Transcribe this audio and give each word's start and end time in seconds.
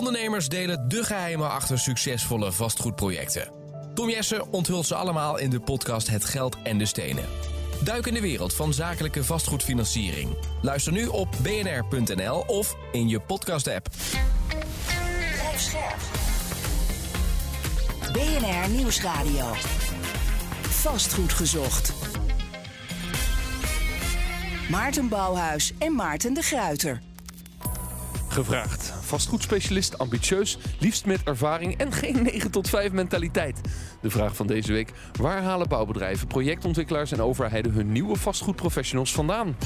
Ondernemers 0.00 0.48
delen 0.48 0.88
de 0.88 1.04
geheimen 1.04 1.50
achter 1.50 1.78
succesvolle 1.78 2.52
vastgoedprojecten. 2.52 3.52
Tom 3.94 4.10
Jessen 4.10 4.52
onthult 4.52 4.86
ze 4.86 4.94
allemaal 4.94 5.38
in 5.38 5.50
de 5.50 5.60
podcast 5.60 6.08
Het 6.08 6.24
Geld 6.24 6.56
en 6.62 6.78
de 6.78 6.84
Stenen. 6.86 7.24
Duik 7.84 8.06
in 8.06 8.14
de 8.14 8.20
wereld 8.20 8.54
van 8.54 8.74
zakelijke 8.74 9.24
vastgoedfinanciering. 9.24 10.36
Luister 10.62 10.92
nu 10.92 11.06
op 11.06 11.28
bnr.nl 11.42 12.44
of 12.46 12.76
in 12.92 13.08
je 13.08 13.20
podcast-app. 13.20 13.88
BNR 18.12 18.68
Nieuwsradio. 18.68 19.52
Vastgoed 20.62 21.32
gezocht. 21.32 21.92
Maarten 24.70 25.08
Bouwhuis 25.08 25.72
en 25.78 25.94
Maarten 25.94 26.34
de 26.34 26.42
Gruiter. 26.42 27.00
Gevraagd. 28.28 28.99
Vastgoedspecialist, 29.10 29.98
ambitieus, 29.98 30.58
liefst 30.78 31.06
met 31.06 31.22
ervaring 31.24 31.76
en 31.76 31.92
geen 31.92 32.22
9 32.32 32.50
tot 32.50 32.68
5 32.68 32.92
mentaliteit. 32.92 33.60
De 34.00 34.10
vraag 34.10 34.36
van 34.36 34.46
deze 34.46 34.72
week: 34.72 34.92
waar 35.18 35.42
halen 35.42 35.68
bouwbedrijven, 35.68 36.26
projectontwikkelaars 36.26 37.12
en 37.12 37.22
overheden 37.22 37.72
hun 37.72 37.92
nieuwe 37.92 38.16
vastgoedprofessionals 38.16 39.12
vandaan? 39.12 39.56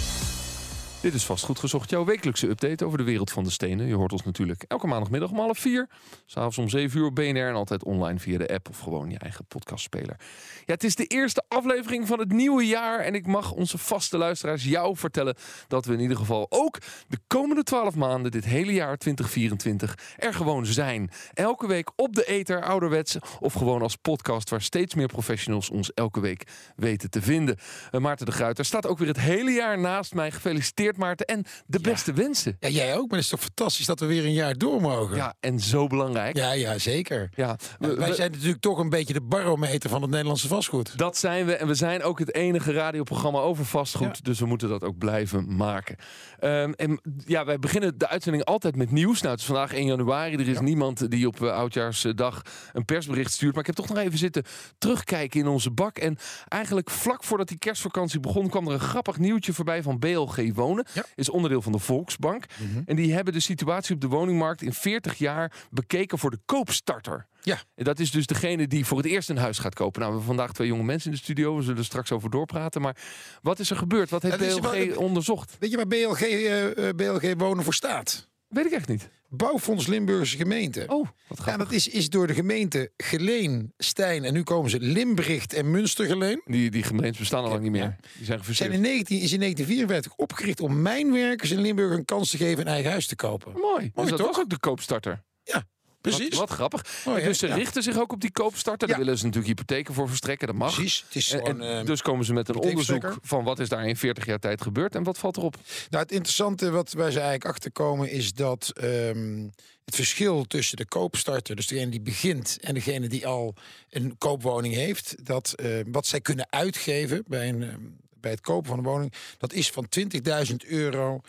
Dit 1.04 1.14
is 1.14 1.24
Vastgoed 1.24 1.58
Gezocht, 1.58 1.90
jouw 1.90 2.04
wekelijkse 2.04 2.48
update 2.48 2.84
over 2.84 2.98
de 2.98 3.04
wereld 3.04 3.30
van 3.30 3.44
de 3.44 3.50
stenen. 3.50 3.86
Je 3.86 3.94
hoort 3.94 4.12
ons 4.12 4.24
natuurlijk 4.24 4.64
elke 4.68 4.86
maandagmiddag 4.86 5.30
om 5.30 5.38
half 5.38 5.58
vier. 5.58 5.88
S'avonds 6.26 6.58
om 6.58 6.68
zeven 6.68 7.00
uur 7.00 7.06
op 7.06 7.14
BNR 7.14 7.48
en 7.48 7.54
altijd 7.54 7.84
online 7.84 8.18
via 8.18 8.38
de 8.38 8.48
app 8.48 8.68
of 8.68 8.78
gewoon 8.78 9.10
je 9.10 9.18
eigen 9.18 9.44
podcastspeler. 9.46 10.16
Ja, 10.64 10.72
het 10.72 10.84
is 10.84 10.94
de 10.94 11.06
eerste 11.06 11.44
aflevering 11.48 12.06
van 12.06 12.18
het 12.18 12.32
nieuwe 12.32 12.66
jaar 12.66 13.00
en 13.00 13.14
ik 13.14 13.26
mag 13.26 13.52
onze 13.52 13.78
vaste 13.78 14.18
luisteraars 14.18 14.64
jou 14.64 14.96
vertellen 14.96 15.34
dat 15.68 15.84
we 15.84 15.92
in 15.92 16.00
ieder 16.00 16.16
geval 16.16 16.46
ook 16.48 16.78
de 17.08 17.18
komende 17.26 17.62
twaalf 17.62 17.94
maanden, 17.94 18.30
dit 18.30 18.44
hele 18.44 18.72
jaar 18.72 18.96
2024, 18.96 19.98
er 20.16 20.34
gewoon 20.34 20.66
zijn. 20.66 21.10
Elke 21.34 21.66
week 21.66 21.90
op 21.96 22.14
de 22.14 22.24
ether, 22.24 22.62
ouderwets 22.62 23.16
of 23.40 23.52
gewoon 23.52 23.82
als 23.82 23.96
podcast 23.96 24.50
waar 24.50 24.62
steeds 24.62 24.94
meer 24.94 25.08
professionals 25.08 25.70
ons 25.70 25.92
elke 25.92 26.20
week 26.20 26.46
weten 26.76 27.10
te 27.10 27.22
vinden. 27.22 27.56
Uh, 27.92 28.00
Maarten 28.00 28.26
de 28.26 28.32
Gruiter 28.32 28.64
staat 28.64 28.86
ook 28.86 28.98
weer 28.98 29.08
het 29.08 29.20
hele 29.20 29.50
jaar 29.50 29.78
naast 29.78 30.14
mij. 30.14 30.30
Gefeliciteerd 30.30 30.92
Maarten 30.96 31.26
en 31.26 31.44
de 31.66 31.80
beste 31.80 32.12
wensen. 32.12 32.56
Ja, 32.60 32.68
jij 32.68 32.96
ook, 32.96 33.08
maar 33.08 33.18
het 33.18 33.24
is 33.24 33.28
toch 33.28 33.40
fantastisch 33.40 33.86
dat 33.86 34.00
we 34.00 34.06
weer 34.06 34.24
een 34.24 34.32
jaar 34.32 34.58
door 34.58 34.80
mogen. 34.80 35.16
Ja, 35.16 35.34
en 35.40 35.60
zo 35.60 35.86
belangrijk. 35.86 36.36
Ja, 36.36 36.52
ja 36.52 36.78
zeker. 36.78 37.28
Ja, 37.34 37.56
we, 37.78 37.94
wij 37.94 38.12
zijn 38.12 38.30
natuurlijk 38.30 38.60
toch 38.60 38.78
een 38.78 38.88
beetje 38.88 39.12
de 39.12 39.22
barometer 39.22 39.90
van 39.90 40.02
het 40.02 40.10
Nederlandse 40.10 40.48
vastgoed. 40.48 40.98
Dat 40.98 41.16
zijn 41.16 41.46
we 41.46 41.56
en 41.56 41.66
we 41.66 41.74
zijn 41.74 42.02
ook 42.02 42.18
het 42.18 42.34
enige 42.34 42.72
radioprogramma 42.72 43.38
over 43.38 43.64
vastgoed. 43.64 44.16
Ja. 44.16 44.22
Dus 44.22 44.40
we 44.40 44.46
moeten 44.46 44.68
dat 44.68 44.82
ook 44.82 44.98
blijven 44.98 45.56
maken. 45.56 45.96
Um, 46.40 46.74
en 46.74 47.00
ja, 47.26 47.44
wij 47.44 47.58
beginnen 47.58 47.98
de 47.98 48.08
uitzending 48.08 48.44
altijd 48.44 48.76
met 48.76 48.90
nieuws. 48.90 49.20
Nou, 49.20 49.32
het 49.32 49.40
is 49.40 49.46
vandaag 49.46 49.72
1 49.72 49.86
januari. 49.86 50.34
Er 50.34 50.48
is 50.48 50.54
ja. 50.54 50.62
niemand 50.62 51.10
die 51.10 51.26
op 51.26 51.40
uh, 51.40 51.52
Oudjaarsdag 51.52 52.42
een 52.72 52.84
persbericht 52.84 53.32
stuurt. 53.32 53.52
Maar 53.52 53.60
ik 53.60 53.66
heb 53.66 53.76
toch 53.76 53.94
nog 53.94 54.04
even 54.04 54.18
zitten 54.18 54.44
terugkijken 54.78 55.40
in 55.40 55.46
onze 55.46 55.70
bak. 55.70 55.98
En 55.98 56.16
eigenlijk 56.48 56.90
vlak 56.90 57.24
voordat 57.24 57.48
die 57.48 57.58
kerstvakantie 57.58 58.20
begon... 58.20 58.48
kwam 58.48 58.66
er 58.66 58.72
een 58.72 58.80
grappig 58.80 59.18
nieuwtje 59.18 59.52
voorbij 59.52 59.82
van 59.82 59.98
BLG 59.98 60.54
Wonen. 60.54 60.83
Ja. 60.92 61.04
Is 61.14 61.28
onderdeel 61.28 61.62
van 61.62 61.72
de 61.72 61.78
Volksbank. 61.78 62.44
Mm 62.58 62.72
-hmm. 62.72 62.82
En 62.86 62.96
die 62.96 63.12
hebben 63.14 63.32
de 63.32 63.40
situatie 63.40 63.94
op 63.94 64.00
de 64.00 64.06
woningmarkt 64.06 64.62
in 64.62 64.72
40 64.72 65.18
jaar 65.18 65.52
bekeken 65.70 66.18
voor 66.18 66.30
de 66.30 66.38
koopstarter. 66.44 67.26
Ja. 67.42 67.58
En 67.74 67.84
dat 67.84 67.98
is 67.98 68.10
dus 68.10 68.26
degene 68.26 68.66
die 68.66 68.84
voor 68.86 68.96
het 68.96 69.06
eerst 69.06 69.28
een 69.30 69.36
huis 69.36 69.58
gaat 69.58 69.74
kopen. 69.74 70.00
Nou, 70.00 70.12
we 70.12 70.18
hebben 70.18 70.36
vandaag 70.36 70.54
twee 70.54 70.68
jonge 70.68 70.82
mensen 70.82 71.10
in 71.10 71.16
de 71.16 71.22
studio. 71.22 71.56
We 71.56 71.62
zullen 71.62 71.78
er 71.78 71.84
straks 71.84 72.12
over 72.12 72.30
doorpraten. 72.30 72.80
Maar 72.80 72.96
wat 73.42 73.58
is 73.58 73.70
er 73.70 73.76
gebeurd? 73.76 74.10
Wat 74.10 74.22
heeft 74.22 74.40
Ja, 74.40 74.60
BLG 74.60 74.86
wel- 74.86 74.96
onderzocht? 74.98 75.56
Weet 75.58 75.70
je 75.70 75.76
waar 75.76 75.86
BLG, 75.86 76.20
eh, 76.20 76.88
eh, 76.88 76.94
BLG 76.96 77.34
Wonen 77.36 77.64
voor 77.64 77.74
staat? 77.74 78.28
Weet 78.48 78.66
ik 78.66 78.72
echt 78.72 78.88
niet. 78.88 79.08
Bouwfonds 79.36 79.86
Limburgse 79.86 80.36
Gemeente. 80.36 80.84
Oh, 80.88 81.06
wat 81.28 81.38
Ja, 81.38 81.42
grappig. 81.42 81.64
dat 81.64 81.72
is, 81.76 81.88
is 81.88 82.08
door 82.10 82.26
de 82.26 82.34
gemeente 82.34 82.90
Geleen, 82.96 83.72
Stijn 83.78 84.24
en 84.24 84.32
nu 84.32 84.42
komen 84.42 84.70
ze 84.70 84.80
Limbricht 84.80 85.52
en 85.52 85.70
Münstergeleen. 85.70 86.42
Die, 86.44 86.70
die 86.70 86.82
gemeentes 86.82 87.18
bestaan 87.18 87.44
al 87.44 87.50
lang 87.50 87.62
niet 87.62 87.70
meer. 87.70 87.82
Ja. 87.82 87.96
Die 88.16 88.24
zijn 88.26 88.40
Zijn 88.50 88.72
in 88.72 88.80
19, 88.80 89.20
is 89.20 89.32
in 89.32 89.40
1954 89.40 90.14
opgericht 90.16 90.60
om 90.60 90.82
mijnwerkers 90.82 91.50
in 91.50 91.60
Limburg 91.60 91.96
een 91.96 92.04
kans 92.04 92.30
te 92.30 92.36
geven 92.36 92.60
een 92.60 92.72
eigen 92.72 92.90
huis 92.90 93.06
te 93.06 93.16
kopen. 93.16 93.52
Mooi. 93.52 93.90
Dus 93.94 94.08
dat 94.08 94.18
toch? 94.18 94.26
was 94.26 94.38
ook 94.38 94.50
de 94.50 94.58
koopstarter. 94.58 95.22
Ja, 95.42 95.64
precies. 96.10 96.28
Wat, 96.28 96.38
wat 96.38 96.50
grappig. 96.50 97.02
Hè? 97.04 97.22
dus 97.22 97.38
ze 97.38 97.46
Ja. 97.46 97.54
richten 97.54 97.82
zich 97.82 97.98
ook 97.98 98.12
op 98.12 98.20
die 98.20 98.30
koopstarter. 98.32 98.88
Daar 98.88 98.98
willen 98.98 99.18
ze 99.18 99.24
natuurlijk 99.24 99.58
hypotheken 99.58 99.94
voor 99.94 100.08
verstrekken. 100.08 100.46
Dat 100.46 100.56
mag. 100.56 100.74
Precies. 100.74 101.04
Het 101.06 101.16
is 101.16 101.30
En- 101.32 101.42
en 101.60 101.78
eh, 101.78 101.86
dus 101.86 102.02
komen 102.02 102.24
ze 102.24 102.32
met 102.32 102.48
een 102.48 102.56
onderzoek 102.56 103.18
van 103.22 103.44
wat 103.44 103.58
is 103.58 103.68
daar 103.68 103.86
in 103.88 103.96
40 103.96 104.26
jaar 104.26 104.38
tijd 104.38 104.62
gebeurd 104.62 104.94
en 104.94 105.02
wat 105.02 105.18
valt 105.18 105.36
erop? 105.36 105.56
Nou, 105.90 106.02
het 106.02 106.12
interessante 106.12 106.70
wat 106.70 106.92
wij 106.92 107.10
ze 107.10 107.18
eigenlijk 107.18 107.46
achterkomen 107.50 108.10
is 108.10 108.32
dat 108.32 108.72
ehm, 108.74 109.42
het 109.84 109.94
verschil 109.94 110.44
tussen 110.44 110.76
de 110.76 110.86
koopstarter, 110.86 111.56
dus 111.56 111.66
degene 111.66 111.90
die 111.90 112.00
begint, 112.00 112.58
en 112.60 112.74
degene 112.74 113.08
die 113.08 113.26
al 113.26 113.54
een 113.90 114.18
koopwoning 114.18 114.74
heeft, 114.74 115.14
dat 115.26 115.52
eh, 115.52 115.68
wat 115.86 116.06
zij 116.06 116.20
kunnen 116.20 116.46
uitgeven 116.50 117.24
bij, 117.26 117.48
een, 117.48 117.62
ehm, 117.62 117.80
bij 118.20 118.30
het 118.30 118.40
kopen 118.40 118.68
van 118.68 118.78
een 118.78 118.84
woning, 118.84 119.12
dat 119.38 119.52
is 119.52 119.70
van 119.70 119.88
20.000 119.88 120.64
euro 120.64 121.20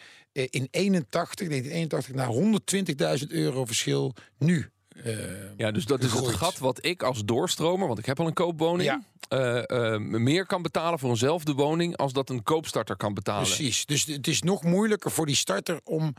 in 0.44 0.68
81, 0.72 1.48
1981 1.48 2.14
naar 2.16 3.18
120.000 3.20 3.28
euro 3.28 3.66
verschil 3.66 4.14
nu. 4.38 4.70
eh, 5.04 5.14
Ja, 5.58 5.72
dus 5.72 5.86
dat 5.86 6.04
is 6.04 6.12
het 6.12 6.28
gat 6.28 6.58
wat 6.58 6.86
ik 6.86 7.04
als 7.04 7.26
doorstromer, 7.26 7.88
want 7.88 8.00
ik 8.00 8.06
heb 8.06 8.20
al 8.20 8.28
een 8.28 8.34
koopwoning, 8.34 8.90
Ja. 8.90 9.04
eh, 9.28 9.94
eh, 9.94 10.00
meer 10.02 10.46
kan 10.46 10.62
betalen 10.62 11.00
voor 11.00 11.10
eenzelfde 11.10 11.54
woning 11.54 11.98
als 11.98 12.14
dat 12.14 12.30
een 12.30 12.44
koopstarter 12.44 12.96
kan 12.98 13.14
betalen. 13.14 13.44
Precies. 13.48 13.86
Dus 13.86 14.06
het 14.06 14.28
is 14.28 14.42
nog 14.42 14.64
moeilijker 14.64 15.12
voor 15.12 15.26
die 15.26 15.36
starter 15.36 15.80
om 15.84 16.14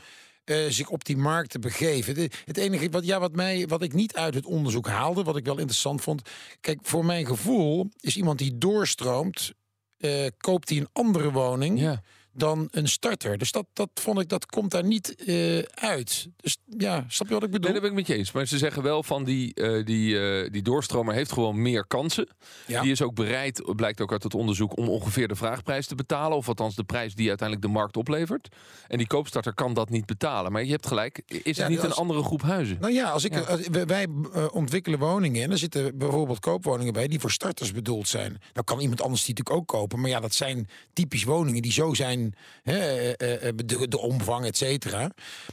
eh, 0.44 0.56
zich 0.69 0.88
op 0.88 1.04
die 1.04 1.16
markt 1.16 1.50
te 1.50 1.59
begeven. 1.59 2.15
De- 2.15 2.31
het 2.44 2.56
enige 2.56 2.88
wat, 2.91 3.04
ja, 3.06 3.21
wat, 3.21 3.33
mij, 3.33 3.66
wat 3.69 3.83
ik 3.83 3.93
niet 3.93 4.15
uit 4.16 4.34
het 4.34 4.44
onderzoek 4.47 4.87
haalde, 4.88 5.22
wat 5.22 5.37
ik 5.37 5.44
wel 5.44 5.56
interessant 5.59 6.00
vond. 6.00 6.22
Kijk, 6.60 6.78
voor 6.83 7.04
mijn 7.04 7.27
gevoel 7.27 7.88
is 8.00 8.16
iemand 8.16 8.38
die 8.38 8.59
doorstroomt, 8.59 9.53
eh, 9.97 10.27
koopt 10.38 10.69
hij 10.69 10.78
een 10.78 10.88
andere 10.93 11.33
woning 11.33 11.81
Ja. 11.81 12.03
Dan 12.36 12.69
een 12.70 12.88
starter. 12.88 13.38
Dus 13.38 13.50
dat, 13.52 13.66
dat 13.72 13.88
vond 13.94 14.20
ik, 14.20 14.28
dat 14.28 14.47
komt 14.47 14.70
daar 14.70 14.84
niet 14.84 15.14
eh, 15.24 15.58
uit. 15.74 16.28
Dus 16.36 16.56
ja, 16.78 17.04
snap 17.08 17.28
je 17.28 17.34
wat 17.34 17.42
ik 17.42 17.50
bedoel? 17.50 17.70
Nee, 17.70 17.80
dat 17.80 17.82
ben 17.82 17.91
ik 17.91 17.97
met 17.97 18.06
je 18.06 18.14
eens. 18.14 18.32
Maar 18.32 18.47
ze 18.47 18.58
zeggen 18.58 18.82
wel 18.82 19.02
van 19.02 19.24
die, 19.24 19.54
eh, 19.54 19.84
die, 19.84 20.19
eh, 20.19 20.50
die 20.50 20.62
doorstromer 20.62 21.14
heeft 21.14 21.32
gewoon 21.32 21.62
meer 21.62 21.86
kansen. 21.86 22.28
Ja. 22.66 22.82
Die 22.82 22.91
is 22.91 23.02
ook 23.02 23.14
bereid, 23.14 23.62
blijkt 23.76 24.00
ook 24.00 24.12
uit 24.12 24.22
het 24.22 24.34
onderzoek, 24.34 24.76
om 24.76 24.88
ongeveer 24.88 25.28
de 25.28 25.36
vraagprijs 25.36 25.86
te 25.86 25.94
betalen. 25.94 26.36
Of 26.36 26.48
althans 26.48 26.74
de 26.74 26.84
prijs 26.84 27.14
die 27.14 27.28
uiteindelijk 27.28 27.66
de 27.69 27.72
markt 27.78 27.97
oplevert. 27.97 28.48
En 28.88 28.98
die 28.98 29.06
koopstarter 29.06 29.54
kan 29.54 29.74
dat 29.74 29.91
niet 29.91 30.06
betalen. 30.06 30.53
Maar 30.53 30.64
je 30.64 30.70
hebt 30.70 30.86
gelijk, 30.86 31.22
is 31.26 31.42
het 31.44 31.56
Ja, 31.56 31.68
niet 31.68 31.78
als- 31.78 31.86
een 31.86 31.92
andere 31.92 32.22
groep 32.22 32.42
huizen? 32.42 32.76
Nou 32.80 32.92
ja, 32.92 33.10
als 33.10 33.24
ik, 33.24 33.32
Ja. 33.34 33.41
als- 33.41 33.68
wij- 33.86 34.06
ontwikkelen 34.53 34.98
woningen 34.98 35.42
en 35.42 35.50
er 35.50 35.58
zitten 35.58 35.98
bijvoorbeeld 35.98 36.41
koopwoningen 36.41 36.92
bij 36.92 37.08
die 37.08 37.20
voor 37.20 37.30
starters 37.30 37.72
bedoeld 37.72 38.08
zijn. 38.08 38.41
Dan 38.53 38.64
kan 38.64 38.80
iemand 38.80 39.03
anders 39.03 39.24
die 39.24 39.34
natuurlijk 39.34 39.62
ook 39.62 39.78
kopen. 39.78 40.00
Maar 40.00 40.10
ja, 40.10 40.20
dat 40.20 40.34
zijn 40.34 40.68
typisch 40.92 41.24
woningen 41.24 41.62
die 41.62 41.72
zo 41.72 41.94
zijn, 41.94 42.25
hè, 42.62 42.78
eh, 43.12 43.48
eh, 43.48 43.53
de, 43.64 43.88
de 43.88 43.98
omvang, 43.98 44.44
et 44.47 44.56
cetera. 44.56 44.98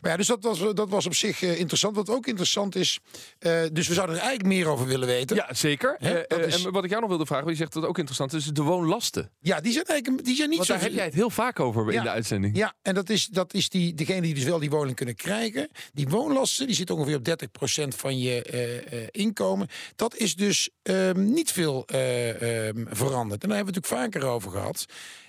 Maar 0.01 0.11
ja, 0.11 0.17
dus 0.17 0.27
dat 0.27 0.43
was, 0.43 0.59
dat 0.73 0.89
was 0.89 1.05
op 1.05 1.15
zich 1.15 1.41
eh, 1.43 1.59
interessant. 1.59 1.95
Wat 1.95 2.09
ook 2.09 2.27
interessant 2.27 2.75
is, 2.75 2.99
eh, 3.39 3.61
dus 3.71 3.87
we 3.87 3.93
zouden 3.93 4.15
er 4.15 4.21
eigenlijk 4.21 4.53
meer 4.55 4.67
over 4.67 4.87
willen 4.87 5.07
weten. 5.07 5.35
Ja, 5.35 5.53
zeker. 5.53 5.95
Hè, 5.99 6.19
Eh, 6.19 6.27
dat 6.27 6.39
eh, 6.39 6.47
is- 6.47 6.65
En 6.65 6.71
wat 6.71 6.83
ik 6.83 6.89
jou 6.89 7.01
nog 7.01 7.09
wilde 7.09 7.25
vragen, 7.25 7.45
want 7.45 7.57
je 7.57 7.61
zegt 7.63 7.75
dat 7.75 7.85
ook 7.85 7.97
interessant 7.97 8.33
is, 8.33 8.45
de 8.45 8.61
woonlasten. 8.61 9.31
Ja, 9.39 9.59
die 9.61 9.71
zijn 9.73 9.85
eigenlijk 9.85 10.25
die 10.25 10.35
zijn 10.35 10.49
niet 10.49 10.57
Want 10.57 10.69
zo 10.69 10.73
daar 10.75 10.83
heb 10.83 10.93
jij 10.93 11.05
het 11.05 11.13
heel 11.13 11.29
vaak 11.29 11.59
over 11.59 11.91
in 11.93 12.03
de 12.03 12.09
uitzending. 12.09 12.57
Ja, 12.57 12.73
en 12.81 12.93
dat 12.93 13.09
is, 13.09 13.25
dat 13.27 13.53
is 13.53 13.69
die, 13.69 13.93
degene 13.93 14.21
die 14.21 14.33
dus 14.33 14.43
wel 14.43 14.59
die 14.59 14.69
woning 14.69 14.95
kunnen 14.95 15.15
krijgen. 15.15 15.69
Die 15.93 16.07
woonlasten, 16.07 16.65
die 16.67 16.75
zitten 16.75 16.95
ongeveer 16.95 17.15
op 17.17 17.23
30% 17.25 17.95
van 17.95 18.19
je 18.19 18.43
eh, 18.43 19.01
eh, 19.01 19.07
inkomen. 19.11 19.67
Dat 19.95 20.15
is 20.15 20.35
dus 20.35 20.69
ehm, 20.83 21.33
niet 21.33 21.51
veel 21.51 21.85
eh, 21.85 22.67
ehm, 22.67 22.85
veranderd. 22.89 23.43
En 23.43 23.47
daar 23.49 23.57
hebben 23.57 23.73
we 23.73 23.79
het 23.79 23.89
natuurlijk 23.89 24.13
vaker 24.13 24.23
over 24.29 24.51
gehad. 24.51 24.85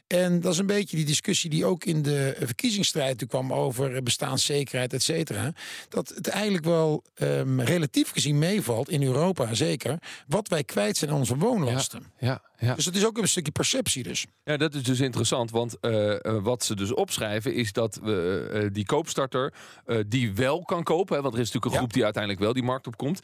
En 0.06 0.40
dat 0.40 0.52
is 0.52 0.58
een 0.58 0.66
beetje 0.66 0.96
die 0.96 1.04
discussie 1.04 1.50
die 1.50 1.64
ook 1.64 1.84
in 1.84 2.02
de 2.02 2.36
verkiezingsstrijd 2.38 3.18
toen 3.18 3.28
kwam 3.28 3.52
over 3.52 3.94
eh, 3.94 4.02
bestaanszekerheid, 4.02 4.92
et 4.92 5.02
cetera. 5.02 5.52
Dat 5.88 6.08
het 6.08 6.28
eigenlijk 6.28 6.64
wel 6.64 7.02
ehm, 7.14 7.60
relatief 7.60 8.10
gezien 8.10 8.38
meevalt, 8.38 8.90
in 8.90 9.02
Europa 9.02 9.54
zeker, 9.54 9.98
wat 10.26 10.48
wij 10.48 10.64
kwijt 10.64 10.96
zijn 10.96 11.10
aan 11.10 11.16
onze 11.16 11.36
woonlasten. 11.36 12.02
Ja, 12.18 12.26
ja. 12.28 12.42
Dus 12.74 12.84
dat 12.84 12.94
is 12.94 13.06
ook 13.06 13.18
een 13.18 13.28
stukje 13.28 13.52
perceptie 13.52 14.02
dus. 14.02 14.26
Ja, 14.44 14.56
dat 14.56 14.74
is 14.74 14.82
dus 14.82 15.00
interessant, 15.00 15.50
want 15.50 15.80
eh, 15.80 16.12
eh, 16.12 16.42
wat 16.42 16.64
ze 16.64 16.74
dus 16.76 16.92
opschrijven 16.94 17.54
is 17.54 17.72
dat 17.72 17.98
we 18.02 18.48
eh, 18.52 18.68
die 18.72 18.84
koopstarter 18.86 19.52
die 20.08 20.34
wel 20.34 20.62
kan 20.62 20.82
kopen, 20.82 21.16
hè, 21.16 21.22
want 21.22 21.34
er 21.34 21.40
is 21.40 21.46
natuurlijk 21.52 21.64
een 21.64 21.70
Ja. 21.72 21.76
groep 21.78 21.92
die 21.92 22.04
uiteindelijk 22.04 22.42
wel 22.42 22.52
die 22.52 22.62
markt 22.62 22.86
op 22.86 22.96
komt, 22.96 23.20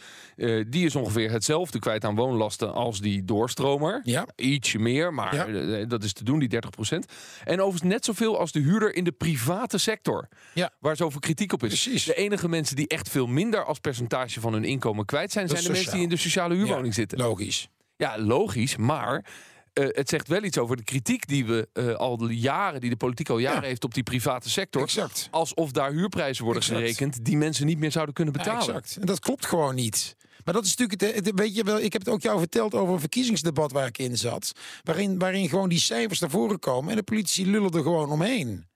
die 0.69 0.85
is 0.85 0.97
ongeveer 0.97 1.31
hetzelfde 1.31 1.79
kwijt 1.79 2.05
aan 2.05 2.15
woonlasten 2.15 2.73
als 2.73 3.01
die 3.01 3.25
doorstromer. 3.25 4.01
Ja. 4.05 4.27
Ietsje 4.37 4.79
meer, 4.79 5.15
maar 5.15 5.35
Ja. 5.35 5.85
dat 5.85 6.05
is 6.05 6.13
te 6.13 6.25
doen, 6.25 6.39
die 6.39 6.49
30%. 6.49 7.13
En 7.45 7.61
overigens 7.61 7.93
net 7.93 8.05
zoveel 8.05 8.39
als 8.39 8.53
de 8.53 8.61
huurder 8.61 8.95
in 8.95 9.05
de 9.05 9.13
private 9.13 9.79
sector, 9.79 10.29
Ja. 10.55 10.71
waar 10.79 10.97
zoveel 10.97 11.21
kritiek 11.21 11.53
op 11.53 11.63
is. 11.63 11.69
Precies. 11.69 12.05
De 12.05 12.15
enige 12.15 12.49
mensen 12.49 12.77
die 12.77 12.89
echt 12.89 13.09
veel 13.09 13.27
minder 13.27 13.65
als 13.65 13.79
percentage 13.79 14.41
van 14.41 14.53
hun 14.53 14.65
inkomen 14.65 15.05
kwijt 15.05 15.33
zijn, 15.33 15.47
Dat 15.47 15.55
zijn 15.57 15.67
de 15.69 15.73
mensen 15.73 15.93
die 15.95 16.03
in 16.03 16.09
de 16.09 16.17
sociale 16.17 16.55
huurwoning 16.55 16.95
zitten. 16.95 17.19
Logisch. 17.19 17.69
Ja, 18.01 18.19
logisch, 18.19 18.77
maar 18.77 19.25
eh, 19.73 19.85
het 19.89 20.09
zegt 20.09 20.29
wel 20.29 20.43
iets 20.45 20.59
over 20.59 20.77
de 20.77 20.85
kritiek 20.85 21.27
die 21.27 21.45
we 21.47 21.69
eh, 21.73 21.95
al 21.95 22.17
de 22.17 22.39
jaren, 22.39 22.81
die 22.81 22.91
de 22.91 22.97
politiek 22.97 23.29
al 23.29 23.39
jaren 23.39 23.61
Ja. 23.63 23.67
heeft 23.69 23.85
op 23.85 23.95
die 23.95 24.03
private 24.03 24.51
sector. 24.51 24.83
Exact. 24.83 25.29
Alsof 25.31 25.71
daar 25.71 25.91
huurprijzen 25.93 26.45
worden 26.45 26.63
Exact. 26.63 26.81
gerekend 26.81 27.25
die 27.25 27.37
mensen 27.37 27.67
niet 27.67 27.79
meer 27.79 27.93
zouden 27.93 28.15
kunnen 28.15 28.35
Ja, 28.35 28.41
betalen. 28.43 28.75
exact. 28.75 28.97
En 29.01 29.07
dat 29.07 29.21
klopt 29.21 29.47
gewoon 29.47 29.75
niet. 29.75 30.17
Maar 30.45 30.55
dat 30.55 30.65
is 30.65 30.77
natuurlijk, 30.77 31.01
het, 31.17 31.27
het- 31.27 31.39
weet 31.39 31.55
je 31.55 31.63
wel, 31.65 31.79
ik 31.81 31.93
heb 31.93 32.05
het 32.05 32.11
ook 32.15 32.23
jou 32.23 32.39
verteld 32.39 32.75
over 32.75 32.95
een 32.95 33.01
verkiezingsdebat 33.01 33.73
waar 33.73 33.87
ik 33.87 33.99
in 33.99 34.17
zat. 34.17 34.53
Waarin, 34.83 35.19
waarin 35.19 35.49
gewoon 35.49 35.69
die 35.69 35.81
cijfers 35.81 36.21
naar 36.21 36.31
voren 36.31 36.59
komen 36.59 36.91
en 36.91 36.97
de 36.97 37.03
politici 37.03 37.51
lullen 37.51 37.71
er 37.71 37.83
gewoon 37.83 38.11
omheen. 38.11 38.67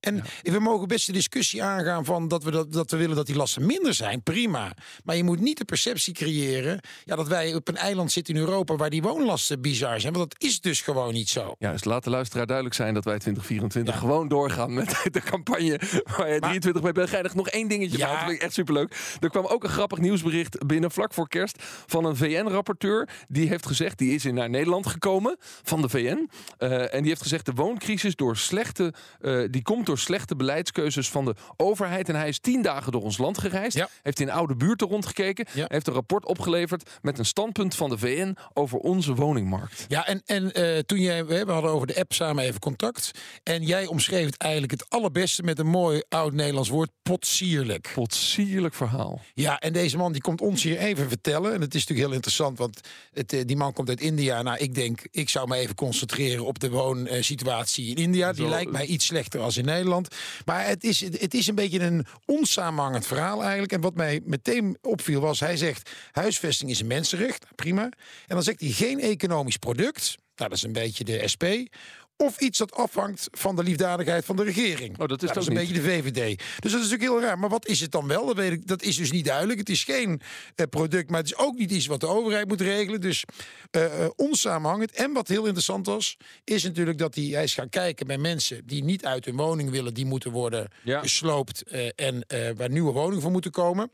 En 0.00 0.22
we 0.42 0.58
mogen 0.58 0.88
best 0.88 1.06
de 1.06 1.12
discussie 1.12 1.62
aangaan 1.62 2.04
van 2.04 2.28
dat 2.28 2.44
we, 2.44 2.50
dat, 2.50 2.72
dat 2.72 2.90
we 2.90 2.96
willen 2.96 3.16
dat 3.16 3.26
die 3.26 3.36
lasten 3.36 3.66
minder 3.66 3.94
zijn. 3.94 4.22
Prima. 4.22 4.72
Maar 5.04 5.16
je 5.16 5.24
moet 5.24 5.40
niet 5.40 5.58
de 5.58 5.64
perceptie 5.64 6.12
creëren 6.14 6.80
ja, 7.04 7.16
dat 7.16 7.28
wij 7.28 7.54
op 7.54 7.68
een 7.68 7.76
eiland 7.76 8.12
zitten 8.12 8.34
in 8.34 8.40
Europa 8.40 8.76
waar 8.76 8.90
die 8.90 9.02
woonlasten 9.02 9.60
bizar 9.60 10.00
zijn. 10.00 10.12
Want 10.12 10.30
dat 10.30 10.42
is 10.42 10.60
dus 10.60 10.80
gewoon 10.80 11.12
niet 11.12 11.28
zo. 11.28 11.54
Juist, 11.58 11.84
laat 11.84 12.04
de 12.04 12.10
luisteraar 12.10 12.46
duidelijk 12.46 12.76
zijn 12.76 12.94
dat 12.94 13.04
wij 13.04 13.18
2024 13.18 13.94
Ja. 13.94 14.00
gewoon 14.00 14.28
doorgaan 14.28 14.74
met 14.74 14.96
de 15.12 15.20
campagne 15.20 15.80
waar 16.16 16.32
je 16.32 16.40
23 16.40 16.82
mee 16.82 16.92
bent. 16.92 17.08
Geinig, 17.08 17.34
nog 17.34 17.48
één 17.48 17.68
dingetje 17.68 17.98
Ja. 17.98 18.10
dat 18.10 18.18
vind 18.18 18.30
ik 18.30 18.42
echt 18.42 18.52
superleuk. 18.54 19.16
Er 19.20 19.30
kwam 19.30 19.44
ook 19.46 19.64
een 19.64 19.70
grappig 19.70 19.98
nieuwsbericht 19.98 20.66
binnen 20.66 20.90
vlak 20.90 21.14
voor 21.14 21.28
kerst 21.28 21.62
van 21.86 22.04
een 22.04 22.16
VN-rapporteur. 22.16 23.08
Die 23.28 23.48
heeft 23.48 23.66
gezegd, 23.66 23.98
die 23.98 24.14
is 24.14 24.24
in 24.24 24.34
naar 24.34 24.50
Nederland 24.50 24.86
gekomen 24.86 25.36
van 25.62 25.82
de 25.82 25.88
VN. 25.88 26.30
Eh, 26.58 26.94
en 26.94 26.98
die 27.00 27.08
heeft 27.08 27.22
gezegd, 27.22 27.46
de 27.46 27.52
wooncrisis 27.52 28.14
door 28.16 28.36
slechte, 28.36 28.94
eh, 29.20 29.42
die 29.50 29.62
komt 29.62 29.85
door 29.86 29.98
slechte 29.98 30.36
beleidskeuzes 30.36 31.08
van 31.08 31.24
de 31.24 31.34
overheid. 31.56 32.08
En 32.08 32.14
hij 32.14 32.28
is 32.28 32.38
tien 32.38 32.62
dagen 32.62 32.92
door 32.92 33.02
ons 33.02 33.18
land 33.18 33.38
gereisd. 33.38 33.76
Ja. 33.76 33.88
Heeft 34.02 34.20
in 34.20 34.30
oude 34.30 34.56
buurten 34.56 34.88
rondgekeken. 34.88 35.46
Ja. 35.52 35.64
Heeft 35.68 35.86
een 35.86 35.94
rapport 35.94 36.24
opgeleverd 36.24 36.90
met 37.02 37.18
een 37.18 37.24
standpunt 37.24 37.74
van 37.74 37.90
de 37.90 37.98
VN 37.98 38.36
over 38.52 38.78
onze 38.78 39.14
woningmarkt. 39.14 39.84
Ja, 39.88 40.06
en, 40.06 40.22
en 40.24 40.52
eh, 40.52 40.78
toen 40.78 41.00
jij, 41.00 41.26
we 41.26 41.44
we 41.44 41.52
hadden 41.52 41.70
over 41.70 41.86
de 41.86 41.96
app 41.96 42.12
samen 42.12 42.44
even 42.44 42.60
contact. 42.60 43.10
En 43.42 43.62
jij 43.62 43.86
omschreef 43.86 44.26
het 44.26 44.36
eigenlijk 44.36 44.72
het 44.72 44.90
allerbeste 44.90 45.42
met 45.42 45.58
een 45.58 45.66
mooi 45.66 46.02
oud 46.08 46.32
Nederlands 46.32 46.68
woord, 46.68 46.90
potsierlijk. 47.02 47.90
Potsierlijk 47.94 48.74
verhaal. 48.74 49.20
Ja, 49.34 49.58
en 49.58 49.72
deze 49.72 49.96
man 49.96 50.12
die 50.12 50.20
komt 50.20 50.40
ons 50.40 50.62
hier 50.62 50.78
even 50.78 51.08
vertellen. 51.08 51.54
En 51.54 51.60
het 51.60 51.74
is 51.74 51.80
natuurlijk 51.80 52.06
heel 52.06 52.16
interessant, 52.16 52.58
want 52.58 52.80
het, 53.12 53.32
eh, 53.32 53.40
die 53.44 53.56
man 53.56 53.72
komt 53.72 53.88
uit 53.88 54.00
India. 54.00 54.42
Nou, 54.42 54.58
ik 54.58 54.74
denk, 54.74 55.00
ik 55.10 55.28
zou 55.28 55.48
me 55.48 55.56
even 55.56 55.74
concentreren 55.74 56.44
op 56.44 56.58
de 56.58 56.70
woonsituatie 56.70 57.90
in 57.90 57.96
India. 57.96 58.32
Die 58.32 58.44
Zo, 58.44 58.50
lijkt 58.50 58.70
mij 58.70 58.86
iets 58.86 59.06
slechter 59.06 59.40
als 59.40 59.56
in 59.56 59.64
Nederland. 59.64 59.75
Maar 60.44 60.66
het 60.66 60.84
is, 60.84 61.00
het 61.00 61.34
is 61.34 61.46
een 61.46 61.54
beetje 61.54 61.80
een 61.80 62.06
onsamenhangend 62.24 63.06
verhaal 63.06 63.42
eigenlijk. 63.42 63.72
En 63.72 63.80
wat 63.80 63.94
mij 63.94 64.20
meteen 64.24 64.78
opviel 64.82 65.20
was, 65.20 65.40
hij 65.40 65.56
zegt... 65.56 65.90
huisvesting 66.12 66.70
is 66.70 66.80
een 66.80 66.86
mensenrecht, 66.86 67.44
prima. 67.54 67.82
En 67.82 68.34
dan 68.34 68.42
zegt 68.42 68.60
hij 68.60 68.70
geen 68.70 69.00
economisch 69.00 69.56
product. 69.56 70.16
Nou, 70.36 70.50
dat 70.50 70.58
is 70.58 70.62
een 70.62 70.72
beetje 70.72 71.04
de 71.04 71.28
SP. 71.32 71.44
Of 72.16 72.40
iets 72.40 72.58
dat 72.58 72.72
afhangt 72.74 73.28
van 73.30 73.56
de 73.56 73.62
liefdadigheid 73.62 74.24
van 74.24 74.36
de 74.36 74.42
regering. 74.42 74.98
Oh, 75.00 75.06
dat 75.08 75.22
is 75.22 75.30
Nou, 75.32 75.46
een 75.46 75.54
beetje 75.54 75.74
de 75.74 75.82
VVD. 75.82 76.38
Dus 76.38 76.72
dat 76.72 76.80
is 76.80 76.88
natuurlijk 76.88 77.02
heel 77.02 77.20
raar. 77.20 77.38
Maar 77.38 77.48
wat 77.48 77.66
is 77.66 77.80
het 77.80 77.90
dan 77.90 78.06
wel? 78.06 78.26
Dat, 78.26 78.36
weet 78.36 78.52
ik, 78.52 78.66
dat 78.66 78.82
is 78.82 78.96
dus 78.96 79.10
niet 79.12 79.24
duidelijk. 79.24 79.58
Het 79.58 79.68
is 79.68 79.84
geen 79.84 80.20
eh, 80.54 80.66
product, 80.70 81.10
maar 81.10 81.18
het 81.20 81.26
is 81.28 81.36
ook 81.36 81.54
niet 81.58 81.70
iets 81.70 81.86
wat 81.86 82.00
de 82.00 82.06
overheid 82.06 82.48
moet 82.48 82.60
regelen. 82.60 83.00
Dus 83.00 83.24
eh, 83.70 84.06
onsamenhangend. 84.16 84.92
En 84.92 85.12
wat 85.12 85.28
heel 85.28 85.44
interessant 85.44 85.86
was, 85.86 86.16
is 86.44 86.62
natuurlijk 86.62 86.98
dat 86.98 87.14
hij, 87.14 87.24
hij 87.24 87.42
is 87.44 87.54
gaan 87.54 87.68
kijken 87.68 88.06
bij 88.06 88.18
mensen 88.18 88.66
die 88.66 88.84
niet 88.84 89.04
uit 89.04 89.24
hun 89.24 89.36
woning 89.36 89.70
willen. 89.70 89.94
Die 89.94 90.06
moeten 90.06 90.30
worden 90.30 90.68
Ja. 90.84 91.00
gesloopt 91.00 91.62
en 91.94 92.24
waar 92.56 92.70
nieuwe 92.70 92.92
woningen 92.92 93.22
voor 93.22 93.30
moeten 93.30 93.50
komen. 93.50 93.90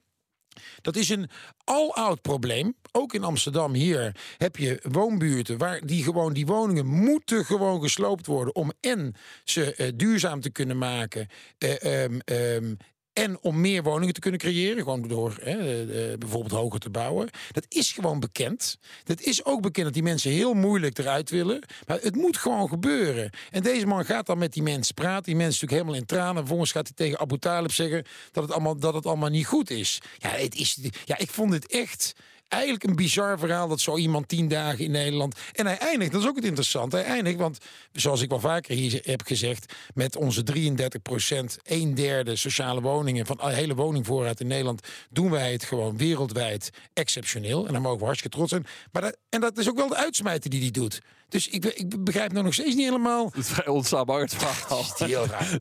Dat 0.80 0.96
is 0.96 1.08
een 1.08 1.30
aloud 1.64 2.22
probleem. 2.22 2.74
Ook 2.92 3.14
in 3.14 3.24
Amsterdam 3.24 3.74
hier 3.74 4.16
heb 4.36 4.56
je 4.56 4.80
woonbuurten 4.82 5.58
waar 5.58 5.80
die 5.86 6.02
gewoon 6.02 6.32
die 6.32 6.46
woningen 6.46 6.86
moeten 6.86 7.44
gewoon 7.44 7.80
gesloopt 7.80 8.26
worden 8.26 8.54
om 8.54 8.72
en 8.80 9.14
ze 9.44 9.74
eh, 9.74 9.92
duurzaam 9.94 10.40
te 10.40 10.50
kunnen 10.50 10.78
maken. 10.78 11.28
eh, 11.58 12.04
ehm, 12.04 12.18
ehm, 12.24 12.74
en 13.12 13.38
om 13.40 13.60
meer 13.60 13.82
woningen 13.82 14.14
te 14.14 14.20
kunnen 14.20 14.40
creëren, 14.40 14.82
gewoon 14.82 15.08
door 15.08 15.38
hè, 15.42 15.86
bijvoorbeeld 16.16 16.60
hoger 16.60 16.80
te 16.80 16.90
bouwen. 16.90 17.30
Dat 17.52 17.64
is 17.68 17.92
gewoon 17.92 18.20
bekend. 18.20 18.78
Dat 19.04 19.20
is 19.20 19.44
ook 19.44 19.60
bekend 19.60 19.84
dat 19.84 19.94
die 19.94 20.02
mensen 20.02 20.30
heel 20.30 20.54
moeilijk 20.54 20.98
eruit 20.98 21.30
willen. 21.30 21.62
Maar 21.86 21.98
het 22.00 22.16
moet 22.16 22.36
gewoon 22.36 22.68
gebeuren. 22.68 23.30
En 23.50 23.62
deze 23.62 23.86
man 23.86 24.04
gaat 24.04 24.26
dan 24.26 24.38
met 24.38 24.52
die 24.52 24.62
mensen 24.62 24.94
praten. 24.94 25.22
Die 25.22 25.36
mensen 25.36 25.52
natuurlijk 25.52 25.80
helemaal 25.80 26.00
in 26.00 26.06
tranen. 26.06 26.36
Vervolgens 26.36 26.72
gaat 26.72 26.86
hij 26.86 26.96
tegen 26.96 27.18
Abu 27.18 27.38
Talib 27.38 27.72
zeggen 27.72 28.04
dat 28.32 28.42
het 28.42 28.52
allemaal, 28.52 28.76
dat 28.76 28.94
het 28.94 29.06
allemaal 29.06 29.28
niet 29.28 29.46
goed 29.46 29.70
is. 29.70 30.00
Ja, 30.18 30.28
het 30.28 30.54
is, 30.54 30.78
ja, 31.04 31.18
ik 31.18 31.30
vond 31.30 31.52
het 31.52 31.66
echt 31.66 32.14
eigenlijk 32.52 32.84
een 32.84 32.96
bizar 32.96 33.38
verhaal 33.38 33.68
dat 33.68 33.80
zo 33.80 33.96
iemand 33.96 34.28
tien 34.28 34.48
dagen 34.48 34.84
in 34.84 34.90
Nederland. 34.90 35.36
En 35.52 35.66
hij 35.66 35.78
eindigt, 35.78 36.12
dat 36.12 36.22
is 36.22 36.28
ook 36.28 36.36
het 36.36 36.44
interessante. 36.44 36.96
Hij 36.96 37.04
eindigt, 37.04 37.38
want 37.38 37.58
zoals 37.92 38.20
ik 38.20 38.28
wel 38.28 38.40
vaker 38.40 38.74
hier 38.74 39.00
heb 39.04 39.22
gezegd, 39.22 39.72
met 39.94 40.16
onze 40.16 40.42
33 40.42 41.02
procent, 41.02 41.58
een 41.62 41.94
derde 41.94 42.36
sociale 42.36 42.80
woningen 42.80 43.26
van 43.26 43.36
de 43.36 43.52
hele 43.52 43.74
woningvoorraad 43.74 44.40
in 44.40 44.46
Nederland, 44.46 44.86
doen 45.10 45.30
wij 45.30 45.52
het 45.52 45.64
gewoon 45.64 45.96
wereldwijd 45.96 46.70
exceptioneel. 46.92 47.66
En 47.66 47.72
daar 47.72 47.82
mogen 47.82 47.98
we 47.98 48.04
hartstikke 48.04 48.36
trots 48.36 48.50
zijn. 48.50 48.66
Maar 48.92 49.02
dat, 49.02 49.16
en 49.28 49.40
dat 49.40 49.58
is 49.58 49.68
ook 49.68 49.76
wel 49.76 49.88
de 49.88 49.96
uitsmijter 49.96 50.50
die 50.50 50.60
die 50.60 50.70
doet. 50.70 51.00
Dus 51.28 51.48
ik, 51.48 51.64
ik 51.64 52.04
begrijp 52.04 52.32
nou 52.32 52.44
nog 52.44 52.54
steeds 52.54 52.74
niet 52.74 52.84
helemaal. 52.84 53.26
Het 53.26 53.36
is 53.36 53.48
vrij 53.48 53.66
onsamenhangend 53.66 54.34
verhaal. 54.34 54.84
Het 54.84 55.00
is 55.00 55.06
heel 55.06 55.26
raar. 55.26 55.58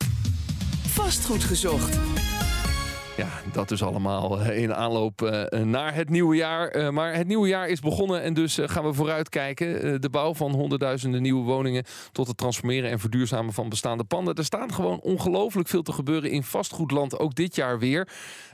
Vastgoed 0.88 1.43
gezocht. 1.43 1.97
Ja, 3.18 3.28
dat 3.52 3.72
is 3.72 3.84
allemaal 3.84 4.40
eh, 4.40 4.62
in 4.62 4.74
aanloop 4.74 5.22
eh, 5.22 5.60
naar 5.62 5.96
het 5.96 6.10
nieuwe 6.10 6.36
jaar. 6.36 6.68
Eh, 6.68 6.90
maar 6.90 7.13
het 7.13 7.28
nieuwe 7.28 7.48
jaar 7.48 7.68
is 7.68 7.80
begonnen 7.80 8.22
en 8.22 8.34
dus 8.34 8.60
gaan 8.62 8.84
we 8.84 8.94
vooruitkijken. 8.94 10.02
De 10.02 10.10
bouw 10.10 10.34
van 10.34 10.52
honderdduizenden 10.52 11.22
nieuwe 11.22 11.44
woningen 11.44 11.84
tot 12.12 12.28
het 12.28 12.38
transformeren 12.38 12.90
en 12.90 13.00
verduurzamen 13.00 13.54
van 13.54 13.69
bestaande 13.69 14.04
panden. 14.04 14.36
Er 14.36 14.46
staat 14.46 14.72
gewoon 14.72 15.00
ongelooflijk 15.00 15.68
veel 15.68 15.81
te 15.81 15.92
gebeuren 15.92 16.31
in 16.31 16.44
vastgoedland, 16.44 17.19
ook 17.19 17.36
dit 17.36 17.56
jaar 17.56 17.80
weer. 17.80 18.08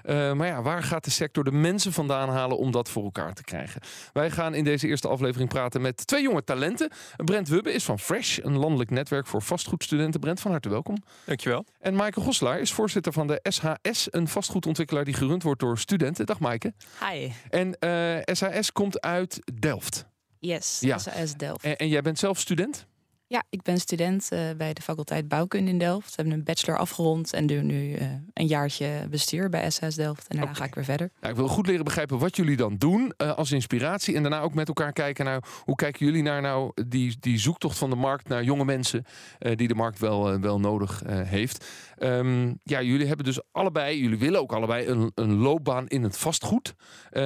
Maar 0.05 0.47
ja, 0.47 0.61
waar 0.61 0.83
gaat 0.83 1.03
de 1.03 1.11
sector 1.11 1.43
de 1.43 1.51
mensen 1.51 1.93
vandaan 1.93 2.29
halen 2.29 2.57
om 2.57 2.71
dat 2.71 2.89
voor 2.89 3.03
elkaar 3.03 3.33
te 3.33 3.43
krijgen? 3.43 3.81
Wij 4.13 4.31
gaan 4.31 4.53
in 4.53 4.63
deze 4.63 4.87
eerste 4.87 5.07
aflevering 5.07 5.49
praten 5.49 5.81
met 5.81 6.07
twee 6.07 6.21
jonge 6.21 6.43
talenten. 6.43 6.91
Brent 7.25 7.47
Wubbe 7.47 7.71
is 7.71 7.83
van 7.83 7.99
Fresh, 7.99 8.37
een 8.41 8.57
landelijk 8.57 8.89
netwerk 8.89 9.27
voor 9.27 9.41
vastgoedstudenten. 9.41 10.19
Brent, 10.19 10.39
van 10.39 10.51
harte 10.51 10.69
welkom. 10.69 11.03
Dankjewel. 11.25 11.65
En 11.79 11.95
Maaike 11.95 12.21
Goslaar 12.21 12.59
is 12.59 12.73
voorzitter 12.73 13.13
van 13.13 13.27
de 13.27 13.39
SHS, 13.49 14.07
een 14.11 14.27
vastgoedontwikkelaar 14.57 15.05
die 15.05 15.13
gerund 15.13 15.43
wordt 15.43 15.59
door 15.59 15.77
studenten. 15.77 16.25
Dag 16.25 16.39
Maaike. 16.39 16.73
Hi. 17.11 17.31
En 17.49 17.79
eh, 17.79 18.35
SHS 18.35 18.71
komt 18.71 19.01
uit 19.01 19.39
Delft. 19.59 20.05
Yes, 20.39 20.79
Ja. 20.79 20.97
SAS 20.97 21.33
Delft. 21.35 21.63
En, 21.63 21.77
en 21.77 21.87
jij 21.87 22.01
bent 22.01 22.19
zelf 22.19 22.39
student? 22.39 22.86
Ja, 23.29 23.43
ik 23.49 23.61
ben 23.61 23.77
student 23.77 24.31
eh, 24.31 24.39
bij 24.57 24.73
de 24.73 24.81
faculteit 24.81 25.27
Bouwkunde 25.27 25.71
in 25.71 25.77
Delft. 25.77 26.07
We 26.07 26.13
hebben 26.15 26.33
een 26.33 26.43
bachelor 26.43 26.77
afgerond 26.77 27.33
en 27.33 27.47
doen 27.47 27.65
nu 27.65 27.93
eh, 27.93 28.07
een 28.33 28.47
jaartje 28.47 29.07
bestuur 29.09 29.49
bij 29.49 29.69
SAS 29.69 29.95
Delft. 29.95 30.27
En 30.27 30.37
daarna 30.37 30.53
ga 30.53 30.65
ik 30.65 30.75
weer 30.75 30.83
verder. 30.83 31.09
Nou, 31.19 31.33
ik 31.33 31.39
wil 31.39 31.47
goed 31.47 31.67
leren 31.67 31.83
begrijpen 31.83 32.19
wat 32.19 32.35
jullie 32.35 32.55
dan 32.55 32.77
doen 32.77 33.13
eh, 33.17 33.35
als 33.35 33.51
inspiratie. 33.51 34.15
En 34.15 34.21
daarna 34.21 34.41
ook 34.41 34.53
met 34.53 34.67
elkaar 34.67 34.93
kijken 34.93 35.25
naar 35.25 35.43
hoe 35.63 35.75
kijken 35.75 36.05
jullie 36.05 36.21
naar 36.21 36.41
nou 36.41 36.71
die, 36.87 37.17
die 37.19 37.39
zoektocht 37.39 37.77
van 37.77 37.89
de 37.89 37.95
markt 37.95 38.27
naar 38.27 38.43
jonge 38.43 38.65
mensen 38.65 39.05
die 39.39 39.67
de 39.67 39.75
markt 39.75 39.99
wel, 39.99 40.39
wel 40.39 40.59
nodig 40.59 41.01
heeft. 41.07 41.65
Ehm, 41.97 42.53
ja, 42.63 42.81
jullie 42.81 43.07
hebben 43.07 43.25
dus 43.25 43.39
allebei, 43.51 44.01
jullie 44.01 44.17
willen 44.17 44.39
ook 44.39 44.53
allebei 44.53 44.87
een, 44.87 45.11
een 45.15 45.35
loopbaan 45.35 45.87
in 45.87 46.03
het 46.03 46.17
vastgoed. 46.17 46.75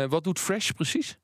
Wat 0.08 0.24
doet 0.24 0.40
Fresh 0.40 0.70
precies? 0.70 1.18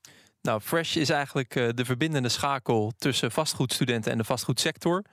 Nou, 0.48 0.62
Fresh 0.62 0.96
is 0.96 1.10
eigenlijk 1.10 1.56
eh, 1.56 1.68
de 1.74 1.86
verbindende 1.86 2.30
schakel 2.30 2.92
tussen 2.98 3.32
vastgoedstudenten 3.32 4.12
en 4.12 4.18
de 4.18 4.24
vastgoedsector. 4.24 5.04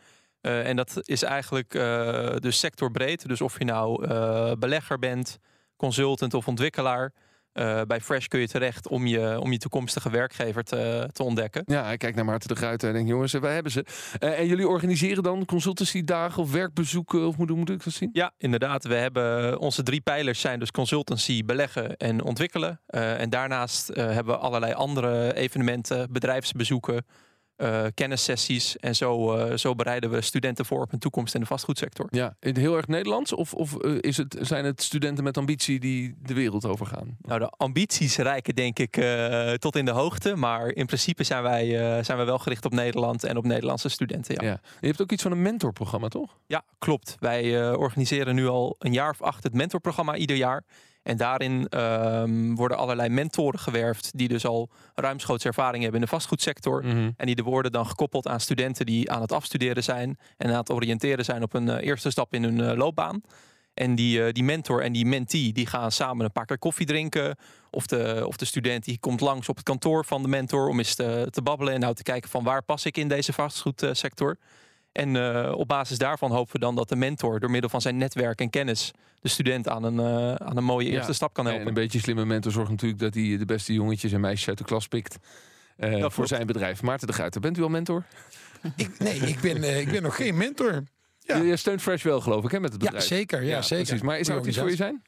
Eh, 0.40 0.68
en 0.68 0.76
dat 0.76 1.00
is 1.02 1.22
eigenlijk 1.22 1.74
eh 1.74 2.36
dus 2.36 2.58
sectorbreed. 2.58 3.28
Dus 3.28 3.40
of 3.40 3.58
je 3.58 3.64
nou 3.64 4.08
belegger 4.56 4.98
bent, 4.98 5.38
consultant 5.76 6.34
of 6.34 6.48
ontwikkelaar. 6.48 7.12
Eh, 7.54 7.80
bij 7.86 8.00
Fresh 8.00 8.26
kun 8.26 8.40
je 8.40 8.48
terecht 8.48 8.88
om 8.88 9.06
je, 9.06 9.40
om 9.40 9.52
je 9.52 9.58
toekomstige 9.58 10.10
werkgever 10.10 10.64
te, 10.64 11.08
te 11.12 11.22
ontdekken. 11.22 11.62
Ja, 11.66 11.84
hij 11.84 11.96
kijkt 11.96 12.16
naar 12.16 12.24
Maarten 12.24 12.48
de 12.48 12.56
Gruiter 12.56 12.88
en 12.88 12.94
denkt, 12.94 13.08
jongens, 13.08 13.32
wij 13.32 13.54
hebben 13.54 13.72
ze. 13.72 13.84
Eh, 14.18 14.38
en 14.38 14.46
jullie 14.46 14.68
organiseren 14.68 15.22
dan 15.22 15.44
consultancydagen 15.44 16.42
of 16.42 16.52
werkbezoeken? 16.52 17.26
Of 17.26 17.36
moet, 17.36 17.70
ik 17.70 17.84
dat 17.84 17.92
zien? 17.92 18.10
Ja, 18.12 18.32
inderdaad. 18.38 18.84
We 18.84 18.94
hebben 18.94 19.58
onze 19.58 19.82
drie 19.82 20.00
pijlers 20.00 20.40
zijn 20.40 20.58
dus 20.58 20.70
consultancy, 20.70 21.44
beleggen 21.44 21.96
en 21.96 22.22
ontwikkelen. 22.22 22.80
Eh, 22.86 23.20
en 23.20 23.30
daarnaast 23.30 23.88
eh, 23.88 24.04
hebben 24.04 24.34
we 24.34 24.40
allerlei 24.40 24.72
andere 24.72 25.34
evenementen, 25.34 26.12
bedrijfsbezoeken, 26.12 27.06
eh, 27.56 27.84
kennissessies. 27.94 28.76
En 28.76 28.94
zo, 28.94 29.34
eh, 29.34 29.56
zo 29.56 29.74
bereiden 29.74 30.10
we 30.10 30.20
studenten 30.20 30.64
voor 30.64 30.80
op 30.80 30.92
een 30.92 30.98
toekomst 30.98 31.34
in 31.34 31.40
de 31.40 31.46
vastgoedsector. 31.46 32.06
Ja, 32.10 32.36
heel 32.40 32.76
erg 32.76 32.86
Nederlands? 32.86 33.32
Of, 33.32 33.54
of 33.54 33.76
eh, 33.76 33.96
is 34.00 34.16
het, 34.16 34.36
zijn 34.40 34.64
het 34.64 34.82
studenten 34.82 35.24
met 35.24 35.36
ambitie 35.36 35.80
die 35.80 36.14
de 36.22 36.34
wereld 36.34 36.64
overgaan? 36.64 37.16
Nou, 37.20 37.38
de 37.38 37.48
ambities 37.48 38.16
reiken 38.16 38.54
denk 38.54 38.78
ik 38.78 38.92
tot 39.58 39.76
in 39.76 39.84
de 39.84 39.90
hoogte. 39.90 40.36
Maar 40.36 40.68
in 40.68 40.86
principe 40.86 41.24
zijn 41.24 41.42
wij, 41.42 41.68
zijn 42.04 42.16
wij 42.16 42.26
wel 42.26 42.38
gericht 42.38 42.64
op 42.64 42.72
Nederland 42.72 43.24
en 43.24 43.36
op 43.36 43.44
Nederlandse 43.44 43.88
studenten. 43.88 44.34
Ja, 44.34 44.42
Ja. 44.42 44.60
Je 44.80 44.86
hebt 44.86 45.02
ook 45.02 45.12
iets 45.12 45.22
van 45.22 45.32
een 45.32 45.42
mentorprogramma, 45.42 46.08
toch? 46.08 46.38
ja 46.46 46.64
klopt. 46.78 47.16
Wij 47.18 47.74
organiseren 47.74 48.34
nu 48.34 48.46
al 48.46 48.76
een 48.78 48.92
jaar 48.92 49.10
of 49.10 49.22
acht 49.22 49.42
het 49.42 49.54
mentorprogramma 49.54 50.16
ieder 50.16 50.36
jaar. 50.36 50.64
En 51.04 51.16
daarin 51.16 51.68
ehm, 51.68 52.54
worden 52.54 52.76
allerlei 52.76 53.08
mentoren 53.08 53.58
gewerfd 53.58 54.10
die 54.14 54.28
dus 54.28 54.46
al 54.46 54.70
ruimschoots 54.94 55.44
ervaring 55.44 55.82
hebben 55.82 56.00
in 56.00 56.06
de 56.06 56.12
vastgoedsector. 56.12 56.84
Mhm. 56.84 57.10
En 57.16 57.26
die 57.26 57.44
worden 57.44 57.72
dan 57.72 57.86
gekoppeld 57.86 58.28
aan 58.28 58.40
studenten 58.40 58.86
die 58.86 59.10
aan 59.10 59.20
het 59.20 59.32
afstuderen 59.32 59.82
zijn 59.82 60.18
en 60.36 60.50
aan 60.50 60.56
het 60.56 60.70
oriënteren 60.70 61.24
zijn 61.24 61.42
op 61.42 61.54
een 61.54 61.68
eh, 61.68 61.86
eerste 61.86 62.10
stap 62.10 62.34
in 62.34 62.42
hun 62.42 62.60
eh, 62.60 62.76
loopbaan. 62.76 63.22
En 63.74 63.94
die, 63.94 64.24
eh, 64.24 64.32
die 64.32 64.44
mentor 64.44 64.82
en 64.82 64.92
die 64.92 65.06
mentee 65.06 65.52
die 65.52 65.66
gaan 65.66 65.92
samen 65.92 66.24
een 66.24 66.32
paar 66.32 66.46
keer 66.46 66.58
koffie 66.58 66.86
drinken. 66.86 67.36
Of 67.70 67.86
de, 67.86 68.24
of 68.26 68.36
de 68.36 68.44
student 68.44 68.84
die 68.84 68.98
komt 68.98 69.20
langs 69.20 69.48
op 69.48 69.56
het 69.56 69.64
kantoor 69.64 70.04
van 70.04 70.22
de 70.22 70.28
mentor 70.28 70.68
om 70.68 70.78
eens 70.78 70.94
te, 70.94 71.28
te 71.30 71.42
babbelen 71.42 71.74
en 71.74 71.80
nou 71.80 71.94
te 71.94 72.02
kijken 72.02 72.30
van 72.30 72.44
waar 72.44 72.62
pas 72.62 72.84
ik 72.84 72.96
in 72.96 73.08
deze 73.08 73.32
vastgoedsector. 73.32 74.36
En 74.94 75.16
eh, 75.16 75.52
op 75.56 75.68
basis 75.68 75.98
daarvan 75.98 76.30
hopen 76.30 76.52
we 76.52 76.58
dan 76.58 76.74
dat 76.74 76.88
de 76.88 76.96
mentor 76.96 77.40
door 77.40 77.50
middel 77.50 77.70
van 77.70 77.80
zijn 77.80 77.96
netwerk 77.96 78.40
en 78.40 78.50
kennis 78.50 78.90
de 79.20 79.28
student 79.28 79.68
aan 79.68 79.82
een, 79.84 79.98
eh, 79.98 80.34
aan 80.46 80.56
een 80.56 80.64
mooie 80.64 80.88
eerste 80.90 81.06
Ja. 81.08 81.12
stap 81.14 81.32
kan 81.34 81.44
En 81.44 81.50
helpen. 81.50 81.68
een 81.68 81.74
beetje 81.74 81.98
slimme 82.00 82.24
mentor 82.24 82.52
zorgt 82.52 82.70
natuurlijk 82.70 83.00
dat 83.00 83.14
hij 83.14 83.36
de 83.38 83.44
beste 83.44 83.72
jongetjes 83.72 84.12
en 84.12 84.20
meisjes 84.20 84.48
uit 84.48 84.58
de 84.58 84.64
klas 84.64 84.88
pikt. 84.88 85.16
eh, 85.76 85.90
voor 86.00 86.10
klopt. 86.10 86.28
zijn 86.28 86.46
bedrijf. 86.46 86.82
Maarten 86.82 87.06
de 87.06 87.12
Guiter, 87.12 87.40
bent 87.40 87.58
u 87.58 87.62
al 87.62 87.68
mentor? 87.68 88.04
Ik, 88.76 88.98
nee, 88.98 89.14
ik 89.18 89.40
ben, 89.40 89.62
eh, 89.62 89.80
ik 89.80 89.90
ben 89.90 90.02
nog 90.02 90.16
geen 90.16 90.36
mentor. 90.36 90.82
Ja. 91.20 91.36
Je, 91.36 91.44
je 91.44 91.56
steunt 91.56 91.82
Fresh 91.82 92.02
wel, 92.04 92.20
geloof 92.20 92.44
ik, 92.44 92.50
hè, 92.50 92.60
met 92.60 92.72
het 92.72 92.80
Ja, 92.82 92.86
bedrijf. 92.88 93.08
zeker. 93.08 93.42
Ja, 93.42 93.62
zeker. 93.62 93.84
Precies. 93.86 94.02
Maar 94.04 94.18
is 94.18 94.28
er 94.28 94.36
ook 94.36 94.46
iets 94.46 94.58
voor 94.58 94.70
je 94.70 94.76
zijn? 94.76 95.02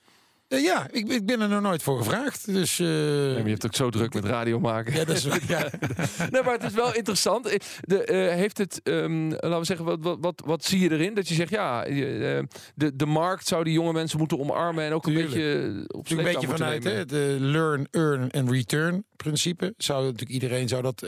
Eh, 0.48 0.62
ja, 0.62 0.86
ik, 0.90 1.08
ik 1.08 1.26
ben 1.26 1.40
er 1.40 1.48
nog 1.48 1.60
nooit 1.60 1.82
voor 1.82 1.98
gevraagd. 1.98 2.52
Dus, 2.52 2.78
eh, 2.78 2.86
Nee, 2.86 3.32
maar 3.34 3.42
je 3.42 3.50
hebt 3.50 3.66
ook 3.66 3.74
zo 3.74 3.90
druk 3.90 4.14
met 4.14 4.24
radio 4.24 4.60
maken. 4.60 4.94
ja, 4.94 5.04
dat 5.04 5.16
is, 5.16 5.24
ja. 5.48 5.70
nee, 6.30 6.42
maar 6.42 6.52
het 6.52 6.62
is 6.62 6.72
wel 6.72 6.94
interessant. 6.94 7.46
Eh, 7.46 7.58
De, 7.80 8.32
heeft 8.36 8.58
het, 8.58 8.80
ehm, 8.82 9.28
laten 9.28 9.58
we 9.58 9.64
zeggen, 9.64 9.84
wat, 9.84 9.98
wat, 10.00 10.18
wat, 10.20 10.42
wat 10.44 10.64
zie 10.64 10.80
je 10.80 10.90
erin? 10.90 11.14
Dat 11.14 11.28
je 11.28 11.34
zegt, 11.34 11.50
ja, 11.50 11.82
de, 11.84 12.92
de 12.94 13.06
markt 13.06 13.46
zou 13.46 13.64
die 13.64 13.72
jonge 13.72 13.92
mensen 13.92 14.18
moeten 14.18 14.38
omarmen 14.38 14.84
en 14.84 14.92
ook 14.92 15.06
een 15.06 15.14
beetje 15.14 15.84
op 15.86 16.10
een 16.10 16.16
beetje 16.16 16.48
vanuit 16.48 16.84
hè, 16.84 17.04
de 17.04 17.36
learn, 17.40 17.88
earn 17.90 18.30
en 18.30 18.50
return 18.52 19.04
principe. 19.16 19.74
Zou 19.76 20.04
natuurlijk 20.04 20.30
iedereen 20.30 20.68
zou 20.68 20.82
dat 20.82 21.02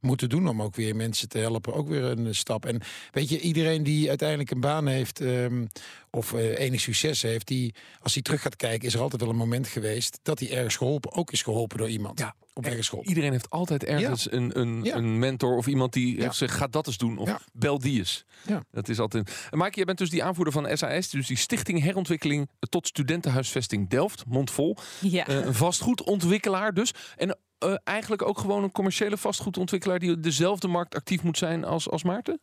moeten 0.00 0.28
doen 0.28 0.48
om 0.48 0.62
ook 0.62 0.76
weer 0.76 0.96
mensen 0.96 1.28
te 1.28 1.38
helpen. 1.38 1.74
Ook 1.74 1.88
weer 1.88 2.04
een 2.04 2.34
stap. 2.34 2.66
En 2.66 2.80
weet 3.10 3.28
je, 3.28 3.40
iedereen 3.40 3.82
die 3.82 4.08
uiteindelijk 4.08 4.50
een 4.50 4.60
baan 4.60 4.86
heeft 4.86 5.20
ehm, 5.20 5.64
of 6.10 6.32
enig 6.32 6.80
succes 6.80 7.22
heeft, 7.22 7.46
die 7.46 7.74
als 8.00 8.14
hij 8.14 8.22
terug 8.22 8.39
gaat 8.40 8.56
kijken, 8.56 8.86
is 8.88 8.94
er 8.94 9.00
altijd 9.00 9.20
wel 9.22 9.30
een 9.30 9.36
moment 9.36 9.68
geweest 9.68 10.18
dat 10.22 10.38
hij 10.38 10.50
ergens 10.52 10.76
geholpen, 10.76 11.12
ook 11.12 11.32
is 11.32 11.42
geholpen 11.42 11.78
door 11.78 11.88
iemand. 11.88 12.18
Ja, 12.18 12.34
op 12.52 12.64
weg 12.64 12.76
is 12.76 12.86
geholpen. 12.88 13.08
Iedereen 13.10 13.32
heeft 13.32 13.50
altijd 13.50 13.84
ergens 13.84 14.32
een, 14.32 14.58
een, 14.60 14.82
Ja. 14.84 14.96
een 14.96 15.18
mentor 15.18 15.56
of 15.56 15.66
iemand 15.66 15.92
die 15.92 16.08
Ja. 16.14 16.16
heeft 16.16 16.30
gezegd, 16.30 16.54
ga 16.54 16.66
dat 16.66 16.86
eens 16.86 16.96
doen. 16.98 17.18
Of 17.18 17.28
Ja. 17.28 17.40
bel 17.52 17.78
die 17.78 17.98
eens. 17.98 18.24
Ja. 18.46 18.62
Dat 18.70 18.88
is 18.88 18.98
altijd... 18.98 19.48
Maaike, 19.50 19.76
jij 19.76 19.84
bent 19.84 19.98
dus 19.98 20.10
die 20.10 20.24
aanvoerder 20.24 20.52
van 20.52 20.76
SAS, 20.76 21.10
dus 21.10 21.26
die 21.26 21.36
Stichting 21.36 21.82
Herontwikkeling 21.82 22.48
tot 22.68 22.86
Studentenhuisvesting 22.86 23.88
Delft, 23.88 24.24
mondvol. 24.26 24.76
Ja. 25.00 25.26
Eh, 25.26 25.44
een 25.44 25.54
vastgoedontwikkelaar 25.54 26.74
dus. 26.74 26.94
En 27.16 27.38
eh, 27.58 27.74
eigenlijk 27.84 28.22
ook 28.22 28.38
gewoon 28.38 28.62
een 28.62 28.72
commerciële 28.72 29.16
vastgoedontwikkelaar 29.16 29.98
die 29.98 30.12
op 30.12 30.22
dezelfde 30.22 30.68
markt 30.68 30.94
actief 30.94 31.22
moet 31.22 31.38
zijn 31.38 31.64
als, 31.64 31.88
als 31.90 32.02
Maarten? 32.02 32.40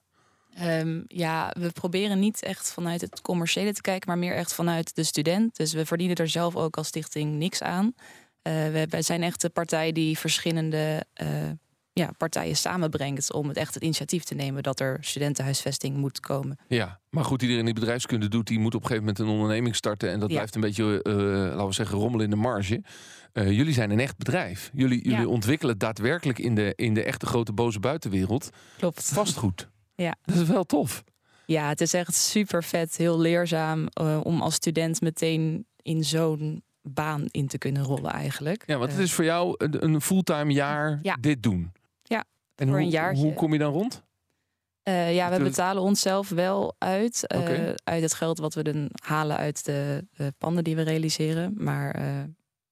Ehm, 0.58 1.02
ja, 1.08 1.54
we 1.60 1.72
proberen 1.72 2.20
niet 2.20 2.44
echt 2.44 2.72
vanuit 2.74 3.02
het 3.02 3.22
commerciële 3.22 3.74
te 3.74 3.82
kijken, 3.82 4.08
maar 4.10 4.18
meer 4.18 4.36
echt 4.36 4.54
vanuit 4.54 4.96
de 4.96 5.04
student. 5.04 5.56
Dus 5.56 5.74
we 5.74 5.86
verdienen 5.86 6.16
er 6.16 6.28
zelf 6.30 6.56
ook 6.56 6.78
als 6.78 6.88
stichting 6.88 7.36
niks 7.36 7.62
aan. 7.62 7.94
Eh, 8.42 8.54
we, 8.54 8.86
wij 8.90 9.02
zijn 9.02 9.24
echt 9.24 9.42
de 9.42 9.50
partij 9.50 9.92
die 9.92 10.18
verschillende 10.18 11.06
eh, 11.14 11.28
ja, 11.94 12.12
partijen 12.18 12.56
samenbrengt 12.56 13.34
om 13.34 13.48
het 13.48 13.58
echt 13.58 13.74
het 13.74 13.84
initiatief 13.84 14.24
te 14.24 14.36
nemen 14.36 14.64
dat 14.64 14.80
er 14.80 14.98
studentenhuisvesting 15.02 15.98
moet 15.98 16.20
komen. 16.20 16.58
Ja, 16.68 17.00
maar 17.10 17.24
goed, 17.24 17.42
iedereen 17.42 17.66
die 17.66 17.74
bedrijfskunde 17.74 18.28
doet, 18.28 18.48
die 18.48 18.60
moet 18.60 18.76
op 18.76 18.82
een 18.82 18.88
gegeven 18.88 19.08
moment 19.08 19.20
een 19.24 19.34
onderneming 19.34 19.76
starten. 19.76 20.12
En 20.12 20.20
dat 20.20 20.30
Ja. 20.30 20.36
blijft 20.36 20.56
een 20.56 20.62
beetje, 20.62 21.02
eh, 21.04 21.14
laten 21.16 21.68
we 21.68 21.74
zeggen, 21.74 21.98
rommelen 21.98 22.26
in 22.26 22.32
de 22.32 22.36
marge. 22.36 22.84
Jullie 23.34 23.74
zijn 23.74 23.92
een 23.92 24.00
echt 24.00 24.18
bedrijf. 24.18 24.70
Jullie, 24.74 25.28
ontwikkelen 25.30 25.78
daadwerkelijk 25.78 26.40
in 26.40 26.56
de, 26.56 26.74
in 26.76 26.94
de 26.94 27.04
echte 27.04 27.26
grote 27.26 27.54
boze 27.54 27.80
buitenwereld 27.80 28.50
Klopt. 28.78 29.04
vastgoed. 29.14 29.68
Ja. 29.98 30.16
Dat 30.25 30.36
is 30.36 30.48
wel 30.48 30.63
tof. 30.63 31.04
Ja, 31.46 31.68
het 31.68 31.82
is 31.82 31.94
echt 31.94 32.16
super 32.16 32.63
vet, 32.63 32.98
heel 32.98 33.20
leerzaam 33.20 33.88
eh, 33.88 34.20
om 34.24 34.42
als 34.42 34.54
student 34.54 35.01
meteen 35.01 35.66
in 35.82 36.04
zo'n 36.04 36.63
baan 36.82 37.25
in 37.32 37.48
te 37.48 37.58
kunnen 37.58 37.84
rollen 37.84 38.12
eigenlijk. 38.12 38.63
Ja, 38.66 38.77
want 38.77 38.89
het 38.89 38.98
Eh, 39.00 39.06
is 39.06 39.13
voor 39.13 39.24
jou 39.24 39.54
een, 39.58 39.84
een 39.84 40.01
fulltime 40.01 40.54
jaar 40.54 41.00
Ja. 41.01 41.18
dit 41.22 41.44
doen. 41.44 41.72
Ja, 42.04 42.24
en 42.56 42.68
voor 42.68 42.75
hoe, 42.75 42.86
een 42.86 42.92
jaartje. 42.92 43.24
hoe 43.24 43.34
kom 43.34 43.54
je 43.54 43.60
dan 43.60 43.72
rond? 43.74 44.04
Eh, 44.84 45.16
ja, 45.16 45.30
we 45.32 45.44
betalen 45.44 45.84
onszelf 45.84 46.30
wel 46.30 46.75
uit. 46.77 47.24
Oké. 47.36 47.74
Uit 47.84 48.01
het 48.01 48.13
geld 48.13 48.38
wat 48.38 48.54
we 48.54 48.63
dan 48.63 48.89
halen 49.04 49.38
uit 49.38 49.66
de 49.66 50.04
panden 50.38 50.63
die 50.63 50.75
we 50.75 50.82
realiseren. 50.82 51.54
Maar 51.58 51.96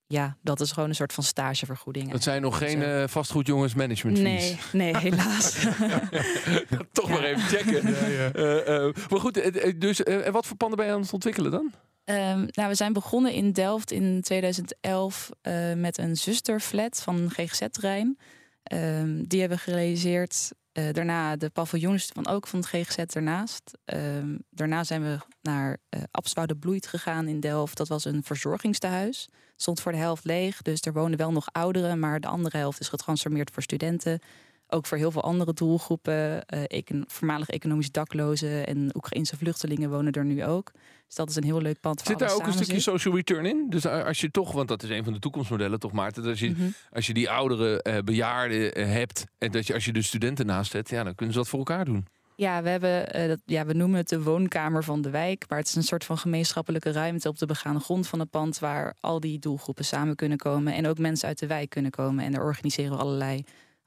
ja, 0.07 0.37
dat 0.41 0.59
is 0.59 0.71
gewoon 0.71 0.89
een 0.89 0.95
soort 0.95 1.13
van 1.13 1.23
stagevergoeding. 1.23 2.11
Dat 2.11 2.23
zijn 2.23 2.41
nog 2.41 2.57
geen 2.57 2.83
eh, 2.83 3.03
vastgoedjongens 3.07 3.73
management 3.73 4.17
fees. 4.19 4.55
Nee, 4.71 4.91
nee, 4.91 4.97
helaas. 5.11 5.53
Toch 6.91 7.07
Ja. 7.09 7.13
maar 7.13 7.23
even 7.23 7.41
checken. 7.41 7.83
Eh, 7.95 8.85
eh, 8.87 8.95
maar 9.09 9.19
goed, 9.19 9.51
dus 9.81 10.03
eh, 10.03 10.25
en 10.25 10.31
wat 10.31 10.45
voor 10.45 10.57
panden 10.57 10.77
ben 10.77 10.87
je 10.87 10.93
aan 10.93 11.01
het 11.01 11.13
ontwikkelen 11.13 11.51
dan? 11.51 11.71
Ehm, 12.03 12.45
nou, 12.51 12.69
we 12.69 12.75
zijn 12.75 12.93
begonnen 12.93 13.31
in 13.31 13.51
Delft 13.51 13.91
in 13.91 14.21
2011 14.21 15.29
eh, 15.41 15.73
met 15.73 15.97
een 15.97 16.15
zusterflat 16.15 17.01
van 17.01 17.29
GGZ-terrein. 17.29 18.17
Ehm, 18.63 19.23
die 19.23 19.39
hebben 19.39 19.57
we 19.57 19.63
gerealiseerd. 19.63 20.51
Eh, 20.75 20.89
daarna 20.91 21.35
de 21.35 21.49
paviljoens 21.49 22.05
van 22.13 22.27
ook 22.27 22.47
van 22.47 22.59
het 22.59 22.67
GGZ 22.67 22.97
ernaast. 22.97 23.71
Ehm, 23.85 24.37
daarna 24.49 24.83
zijn 24.83 25.01
we 25.01 25.17
naar 25.41 25.77
uh, 25.89 26.01
Abswoude 26.11 26.55
Bloeit 26.55 26.87
gegaan 26.87 27.27
in 27.27 27.39
Delft. 27.39 27.77
Dat 27.77 27.87
was 27.87 28.05
een 28.05 28.23
verzorgingstehuis. 28.23 29.29
Stond 29.55 29.81
voor 29.81 29.91
de 29.91 29.97
helft 29.97 30.25
leeg, 30.25 30.61
dus 30.61 30.81
er 30.81 30.93
wonen 30.93 31.17
wel 31.17 31.31
nog 31.31 31.47
ouderen, 31.51 31.99
maar 31.99 32.19
de 32.19 32.27
andere 32.27 32.57
helft 32.57 32.79
is 32.79 32.87
getransformeerd 32.87 33.51
voor 33.51 33.63
studenten. 33.63 34.19
Ook 34.67 34.85
voor 34.85 34.97
heel 34.97 35.11
veel 35.11 35.23
andere 35.23 35.53
doelgroepen. 35.53 36.13
Uh, 36.53 36.63
econ 36.67 37.03
voormalig 37.07 37.49
economisch 37.49 37.91
daklozen 37.91 38.67
en 38.67 38.91
Oekraïnse 38.95 39.37
vluchtelingen 39.37 39.89
wonen 39.89 40.11
er 40.11 40.25
nu 40.25 40.45
ook. 40.45 40.71
Dus 41.05 41.15
dat 41.15 41.29
is 41.29 41.35
een 41.35 41.43
heel 41.43 41.61
leuk 41.61 41.79
pand. 41.79 42.01
Zit 42.01 42.19
daar 42.19 42.33
ook 42.33 42.45
een 42.45 42.53
stukje 42.53 42.79
social 42.79 43.15
return 43.15 43.45
in? 43.45 43.65
Dus 43.69 43.85
als 43.85 44.21
je 44.21 44.31
toch, 44.31 44.51
want 44.51 44.67
dat 44.67 44.83
is 44.83 44.89
een 44.89 45.03
van 45.03 45.13
de 45.13 45.19
toekomstmodellen 45.19 45.79
toch, 45.79 45.91
Maarten. 45.91 46.21
Dat 46.21 46.31
als, 46.31 46.39
je, 46.39 46.49
Mm 46.49 46.55
-hmm. 46.55 46.73
als 46.91 47.07
je 47.07 47.13
die 47.13 47.29
oudere 47.29 47.85
uh, 47.87 47.97
bejaarden 47.97 48.79
uh, 48.79 48.85
hebt 48.85 49.25
en 49.37 49.51
dat 49.51 49.67
je 49.67 49.73
als 49.73 49.85
je 49.85 49.93
de 49.93 50.01
studenten 50.01 50.45
naast 50.45 50.73
hebt, 50.73 50.89
ja, 50.89 51.03
dan 51.03 51.15
kunnen 51.15 51.33
ze 51.33 51.39
dat 51.39 51.49
voor 51.49 51.59
elkaar 51.59 51.85
doen. 51.85 52.07
Ja, 52.35 52.63
we, 52.63 52.69
hebben, 52.69 53.19
uh, 53.21 53.27
dat, 53.27 53.39
ja, 53.45 53.65
we 53.65 53.73
noemen 53.73 53.97
het 53.97 54.09
de 54.09 54.21
woonkamer 54.21 54.83
van 54.83 55.01
de 55.01 55.09
wijk. 55.09 55.45
Maar 55.49 55.57
het 55.57 55.67
is 55.67 55.75
een 55.75 55.83
soort 55.83 56.03
van 56.03 56.17
gemeenschappelijke 56.17 56.91
ruimte 56.91 57.29
op 57.29 57.37
de 57.37 57.45
begane 57.45 57.79
grond 57.79 58.07
van 58.07 58.19
het 58.19 58.29
pand. 58.29 58.59
Waar 58.59 58.95
al 58.99 59.19
die 59.19 59.39
doelgroepen 59.39 59.85
samen 59.85 60.15
kunnen 60.15 60.37
komen. 60.37 60.73
En 60.73 60.87
ook 60.87 60.97
mensen 60.97 61.27
uit 61.27 61.39
de 61.39 61.47
wijk 61.47 61.69
kunnen 61.69 61.91
komen. 61.91 62.23
En 62.23 62.31
daar 62.31 62.43
organiseren 62.43 62.91
we 62.91 62.97
allerlei 62.97 63.43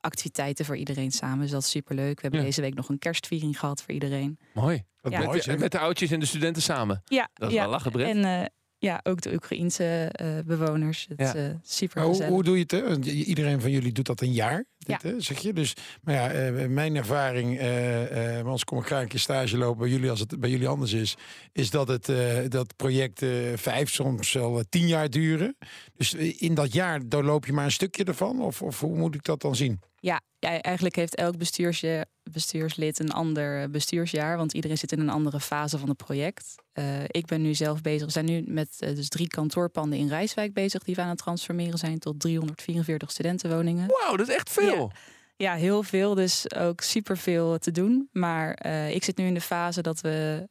activiteiten 0.08 0.64
voor 0.64 0.76
iedereen 0.76 1.10
samen. 1.10 1.40
Dus 1.40 1.50
dat 1.50 1.62
is 1.62 1.70
superleuk. 1.70 2.14
We 2.14 2.22
hebben 2.22 2.40
ja. 2.40 2.46
deze 2.46 2.60
week 2.60 2.74
nog 2.74 2.88
een 2.88 2.98
kerstviering 2.98 3.58
gehad 3.58 3.82
voor 3.82 3.94
iedereen. 3.94 4.38
Mooi. 4.54 4.82
Ja. 5.02 5.18
Met, 5.18 5.26
mooi 5.26 5.40
de, 5.40 5.58
met, 5.58 5.72
de 5.72 5.78
oudjes 5.78 6.10
en 6.10 6.20
de 6.20 6.26
studenten 6.26 6.62
samen. 6.62 7.02
Ja, 7.04 7.28
dat 7.34 7.48
is 7.48 7.54
ja. 7.54 7.60
wel 7.60 7.70
lachen, 7.70 7.90
Brett. 7.90 8.10
En 8.10 8.18
uh, 8.18 8.44
ja, 8.78 9.00
ook 9.02 9.20
de 9.20 9.32
Oekraïense 9.32 10.12
uh, 10.22 10.38
bewoners. 10.44 11.06
Het 11.08 11.32
ja. 11.34 11.48
uh, 11.48 11.54
super 11.62 12.02
hoe, 12.02 12.24
hoe 12.24 12.44
doe 12.44 12.54
je 12.54 12.62
het? 12.62 12.70
Hè? 12.70 13.00
Iedereen 13.10 13.60
van 13.60 13.70
jullie 13.70 13.92
doet 13.92 14.06
dat 14.06 14.20
een 14.20 14.32
jaar. 14.32 14.64
Dit, 14.78 15.02
ja. 15.02 15.08
hè, 15.08 15.20
zeg 15.20 15.38
je. 15.38 15.52
Dus, 15.52 15.74
maar 16.02 16.14
ja, 16.14 16.50
uh, 16.50 16.66
mijn 16.68 16.96
ervaring, 16.96 17.60
uh, 17.60 18.38
anders 18.38 18.64
kom 18.64 18.78
ik 18.78 18.86
graag 18.86 19.02
een 19.02 19.08
keer 19.08 19.18
stage 19.18 19.58
lopen 19.58 19.78
bij 19.78 19.88
jullie 19.88 20.10
als 20.10 20.20
het 20.20 20.40
bij 20.40 20.50
jullie 20.50 20.68
anders 20.68 20.92
is, 20.92 21.16
is 21.52 21.70
dat 21.70 21.88
het 21.88 22.12
dat 22.50 22.76
project 22.76 23.24
vijf, 23.54 23.90
soms 23.90 24.32
wel 24.32 24.62
tien 24.68 24.86
jaar 24.86 25.10
duren. 25.10 25.56
Dus 25.96 26.14
in 26.14 26.54
dat 26.54 26.72
jaar 26.72 27.08
doorloop 27.08 27.46
je 27.46 27.52
maar 27.52 27.64
een 27.64 27.70
stukje 27.70 28.04
ervan, 28.04 28.40
of, 28.40 28.62
of 28.62 28.80
hoe 28.80 28.96
moet 28.96 29.14
ik 29.14 29.24
dat 29.24 29.40
dan 29.40 29.56
zien? 29.56 29.80
Ja 30.00 30.20
eigenlijk 30.40 30.96
heeft 30.96 31.14
elk 31.14 31.36
bestuursje, 31.36 32.06
bestuurslid 32.32 32.98
een 32.98 33.12
ander 33.12 33.70
bestuursjaar, 33.70 34.36
want 34.36 34.52
iedereen 34.52 34.78
zit 34.78 34.92
in 34.92 35.00
een 35.00 35.08
andere 35.08 35.40
fase 35.40 35.78
van 35.78 35.88
het 35.88 35.96
project. 35.96 36.54
Uh, 36.74 36.84
ik 37.06 37.26
ben 37.26 37.42
nu 37.42 37.54
zelf 37.54 37.80
bezig, 37.80 38.06
we 38.06 38.12
zijn 38.12 38.24
nu 38.24 38.42
met 38.46 38.76
uh, 38.80 38.94
dus 38.94 39.08
drie 39.08 39.28
kantoorpanden 39.28 39.98
in 39.98 40.08
Rijswijk 40.08 40.52
bezig 40.52 40.82
die 40.82 40.94
we 40.94 41.00
aan 41.00 41.08
het 41.08 41.18
transformeren 41.18 41.78
zijn 41.78 41.98
tot 41.98 42.20
344 42.20 43.10
studentenwoningen. 43.10 43.86
Wauw, 43.86 44.16
dat 44.16 44.28
is 44.28 44.34
echt 44.34 44.50
veel. 44.50 44.92
Ja. 45.36 45.52
ja 45.52 45.54
heel 45.54 45.82
veel, 45.82 46.14
dus 46.14 46.54
ook 46.54 46.80
superveel 46.80 47.58
te 47.58 47.70
doen. 47.70 48.08
Maar 48.12 48.66
uh, 48.66 48.94
ik 48.94 49.04
zit 49.04 49.16
nu 49.16 49.26
in 49.26 49.34
de 49.34 49.40
fase 49.40 49.82
dat 49.82 50.00
we, 50.00 50.48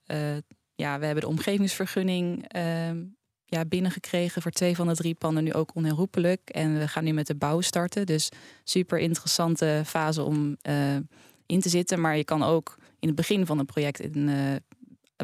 ja, 0.76 1.00
we 1.00 1.06
hebben 1.06 1.24
de 1.24 1.30
omgevingsvergunning 1.30 2.48
ehm, 2.48 2.98
ja, 3.50 3.66
binnengekregen 3.66 4.42
voor 4.42 4.52
twee 4.52 4.76
van 4.76 4.88
de 4.88 4.96
drie 4.96 5.16
panden 5.16 5.44
nu 5.44 5.54
ook 5.54 5.76
onherroepelijk. 5.76 6.50
En 6.50 6.80
we 6.80 6.88
gaan 6.88 7.04
nu 7.04 7.12
met 7.12 7.28
de 7.28 7.36
bouw 7.36 7.62
starten. 7.62 8.06
Dus 8.06 8.30
super 8.64 9.00
interessante 9.00 9.82
fase 9.86 10.24
om 10.24 10.58
uh, 10.70 10.96
in 11.48 11.60
te 11.60 11.70
zitten. 11.70 12.02
Maar 12.02 12.18
je 12.18 12.24
kan 12.24 12.44
ook 12.44 12.78
in 13.00 13.08
het 13.08 13.18
begin 13.18 13.46
van 13.46 13.60
een 13.60 13.66
project 13.66 14.00
in, 14.00 14.28
uh, 14.28 14.56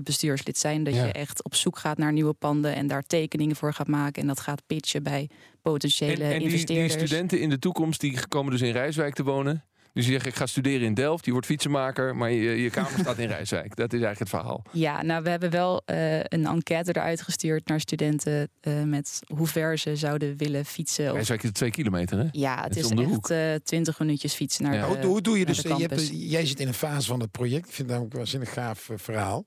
bestuurslid 0.04 0.58
zijn. 0.58 0.84
Dat 0.84 0.94
Ja. 0.94 1.06
je 1.06 1.12
echt 1.12 1.44
op 1.44 1.56
zoek 1.56 1.78
gaat 1.78 1.98
naar 1.98 2.14
nieuwe 2.14 2.34
panden 2.34 2.76
en 2.76 2.88
daar 2.88 3.04
tekeningen 3.04 3.56
voor 3.56 3.74
gaat 3.74 3.88
maken. 3.88 4.22
En 4.22 4.28
dat 4.28 4.40
gaat 4.40 4.62
pitchen 4.68 5.04
bij 5.04 5.30
potentiële 5.62 6.24
En, 6.24 6.32
en 6.32 6.40
die, 6.40 6.48
investeerders. 6.48 6.96
die 6.98 7.08
studenten 7.08 7.40
in 7.40 7.50
de 7.50 7.60
toekomst, 7.60 8.00
die 8.02 8.28
komen 8.28 8.52
dus 8.52 8.62
in 8.62 8.72
Rijswijk 8.72 9.14
te 9.14 9.24
wonen. 9.24 9.64
Dus 9.94 10.06
je 10.06 10.12
zegt, 10.12 10.26
ik 10.26 10.36
ga 10.36 10.46
studeren 10.46 10.88
in 10.88 10.94
Delft, 10.94 11.26
je 11.26 11.32
wordt 11.32 11.46
fietsenmaker, 11.46 12.16
maar 12.16 12.32
je, 12.32 12.62
je 12.62 12.70
kamer 12.70 13.00
staat 13.00 13.18
in 13.18 13.28
Rijswijk. 13.38 13.76
Dat 13.76 13.94
is 13.94 14.02
eigenlijk 14.02 14.20
het 14.20 14.30
verhaal. 14.30 14.64
Ja, 14.72 15.02
nou, 15.02 15.24
we 15.24 15.30
hebben 15.30 15.50
wel 15.50 15.82
eh, 15.86 16.20
een 16.20 16.46
enquête 16.46 16.92
eruit 16.98 17.22
gestuurd 17.22 17.68
naar 17.68 17.80
studenten 17.80 18.50
uh, 18.62 18.84
met 18.84 19.20
hoe 19.36 19.48
ver 19.48 19.78
ze 19.78 19.96
zouden 19.96 20.38
willen 20.38 20.66
fietsen. 20.66 21.08
Of... 21.08 21.16
Rijswijk 21.16 21.44
is 21.44 21.52
twee 21.52 21.72
kilometer, 21.72 22.18
hè? 22.18 22.28
Ja, 22.32 22.64
het, 22.64 22.76
is, 22.76 22.90
is 22.90 23.00
echt 23.00 23.32
uh, 23.32 23.54
twintig 23.64 24.00
minuutjes 24.00 24.34
fietsen 24.34 24.64
naar 24.64 24.74
ja. 24.74 24.88
de, 24.88 24.96
hoe, 24.96 25.06
hoe 25.06 25.22
doe 25.22 25.40
je 25.40 25.46
dus? 25.46 25.62
Je 25.62 25.76
hebt, 25.76 26.10
jij 26.14 26.46
zit 26.46 26.60
in 26.60 26.68
een 26.68 26.74
fase 26.74 27.08
van 27.08 27.20
het 27.20 27.32
project. 27.32 27.68
Ik 27.68 27.74
vind 27.74 27.90
dat 27.90 28.00
ook 28.00 28.14
wel 28.14 28.26
een 28.32 28.48
gaaf 28.48 28.90
verhaal. 28.96 29.46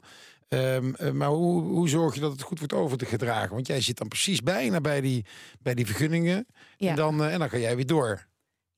Um, 0.48 0.94
uh, 1.00 1.10
maar 1.10 1.28
hoe, 1.28 1.62
hoe 1.62 1.88
zorg 1.88 2.14
je 2.14 2.20
dat 2.20 2.32
het 2.32 2.42
goed 2.42 2.58
wordt 2.58 2.74
overgedragen? 2.74 3.54
Want 3.54 3.66
jij 3.66 3.80
zit 3.80 3.98
dan 3.98 4.08
precies 4.08 4.40
bijna 4.40 4.80
bij 4.80 5.00
die, 5.00 5.24
bij 5.60 5.74
die 5.74 5.86
vergunningen. 5.86 6.46
Ja. 6.76 6.90
En, 6.90 6.96
dan, 6.96 7.20
uh, 7.20 7.32
en 7.32 7.38
dan 7.38 7.50
ga 7.50 7.58
jij 7.58 7.76
weer 7.76 7.86
door. 7.86 8.26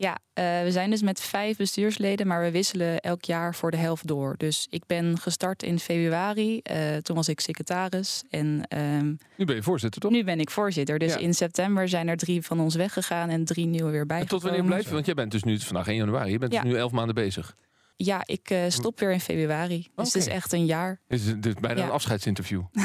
Ja, 0.00 0.11
uh, 0.11 0.45
we 0.62 0.71
zijn 0.71 0.90
dus 0.90 1.02
met 1.02 1.21
vijf 1.21 1.57
bestuursleden, 1.57 2.26
maar 2.26 2.43
we 2.43 2.50
wisselen 2.50 3.00
elk 3.00 3.25
jaar 3.25 3.55
voor 3.55 3.71
de 3.71 3.76
helft 3.76 4.07
door. 4.07 4.35
Dus 4.37 4.67
ik 4.71 4.83
ben 4.87 5.19
gestart 5.19 5.62
in 5.62 5.78
februari. 5.78 6.62
toen 7.02 7.17
was 7.17 7.28
ik 7.28 7.40
secretaris. 7.40 8.23
En, 8.31 8.62
um, 8.78 9.19
nu 9.37 9.45
ben 9.45 9.55
je 9.57 9.62
voorzitter, 9.62 10.00
toch? 10.00 10.11
Nu 10.11 10.25
ben 10.25 10.40
ik 10.40 10.50
voorzitter. 10.50 10.99
Dus 10.99 11.12
Ja. 11.12 11.19
in 11.19 11.35
september 11.35 11.88
zijn 11.88 12.09
er 12.09 12.17
drie 12.17 12.43
van 12.43 12.61
ons 12.61 12.75
weggegaan 12.75 13.28
en 13.28 13.45
drie 13.45 13.67
nieuwe 13.67 13.90
weer 13.90 14.00
En 14.00 14.07
bijgekomen. 14.07 14.40
tot 14.43 14.50
wanneer 14.50 14.69
blijf 14.69 14.85
je? 14.88 14.93
Want 14.95 15.07
jij 15.07 15.14
bent 15.14 15.31
dus 15.31 15.43
nu 15.43 15.59
vandaag 15.61 15.87
1 15.88 15.97
januari. 15.97 16.31
Je 16.31 16.38
bent 16.38 16.52
Ja. 16.52 16.61
dus 16.62 16.71
nu 16.71 16.76
elf 16.78 16.93
maanden 16.93 17.14
bezig. 17.14 17.55
Ja, 18.00 18.23
ik 18.26 18.50
uh, 18.50 18.59
stop 18.69 19.00
weer 19.00 19.12
in 19.12 19.21
februari. 19.21 19.88
Dus 19.95 20.12
het 20.12 20.23
is 20.23 20.26
echt 20.28 20.52
een 20.52 20.64
jaar. 20.67 21.00
Dit 21.09 21.21
is, 21.21 21.25
dit 21.26 21.47
is 21.47 21.55
bijna 21.55 21.81
Ja. 21.81 21.87
een 21.87 21.93
afscheidsinterview. 21.93 22.62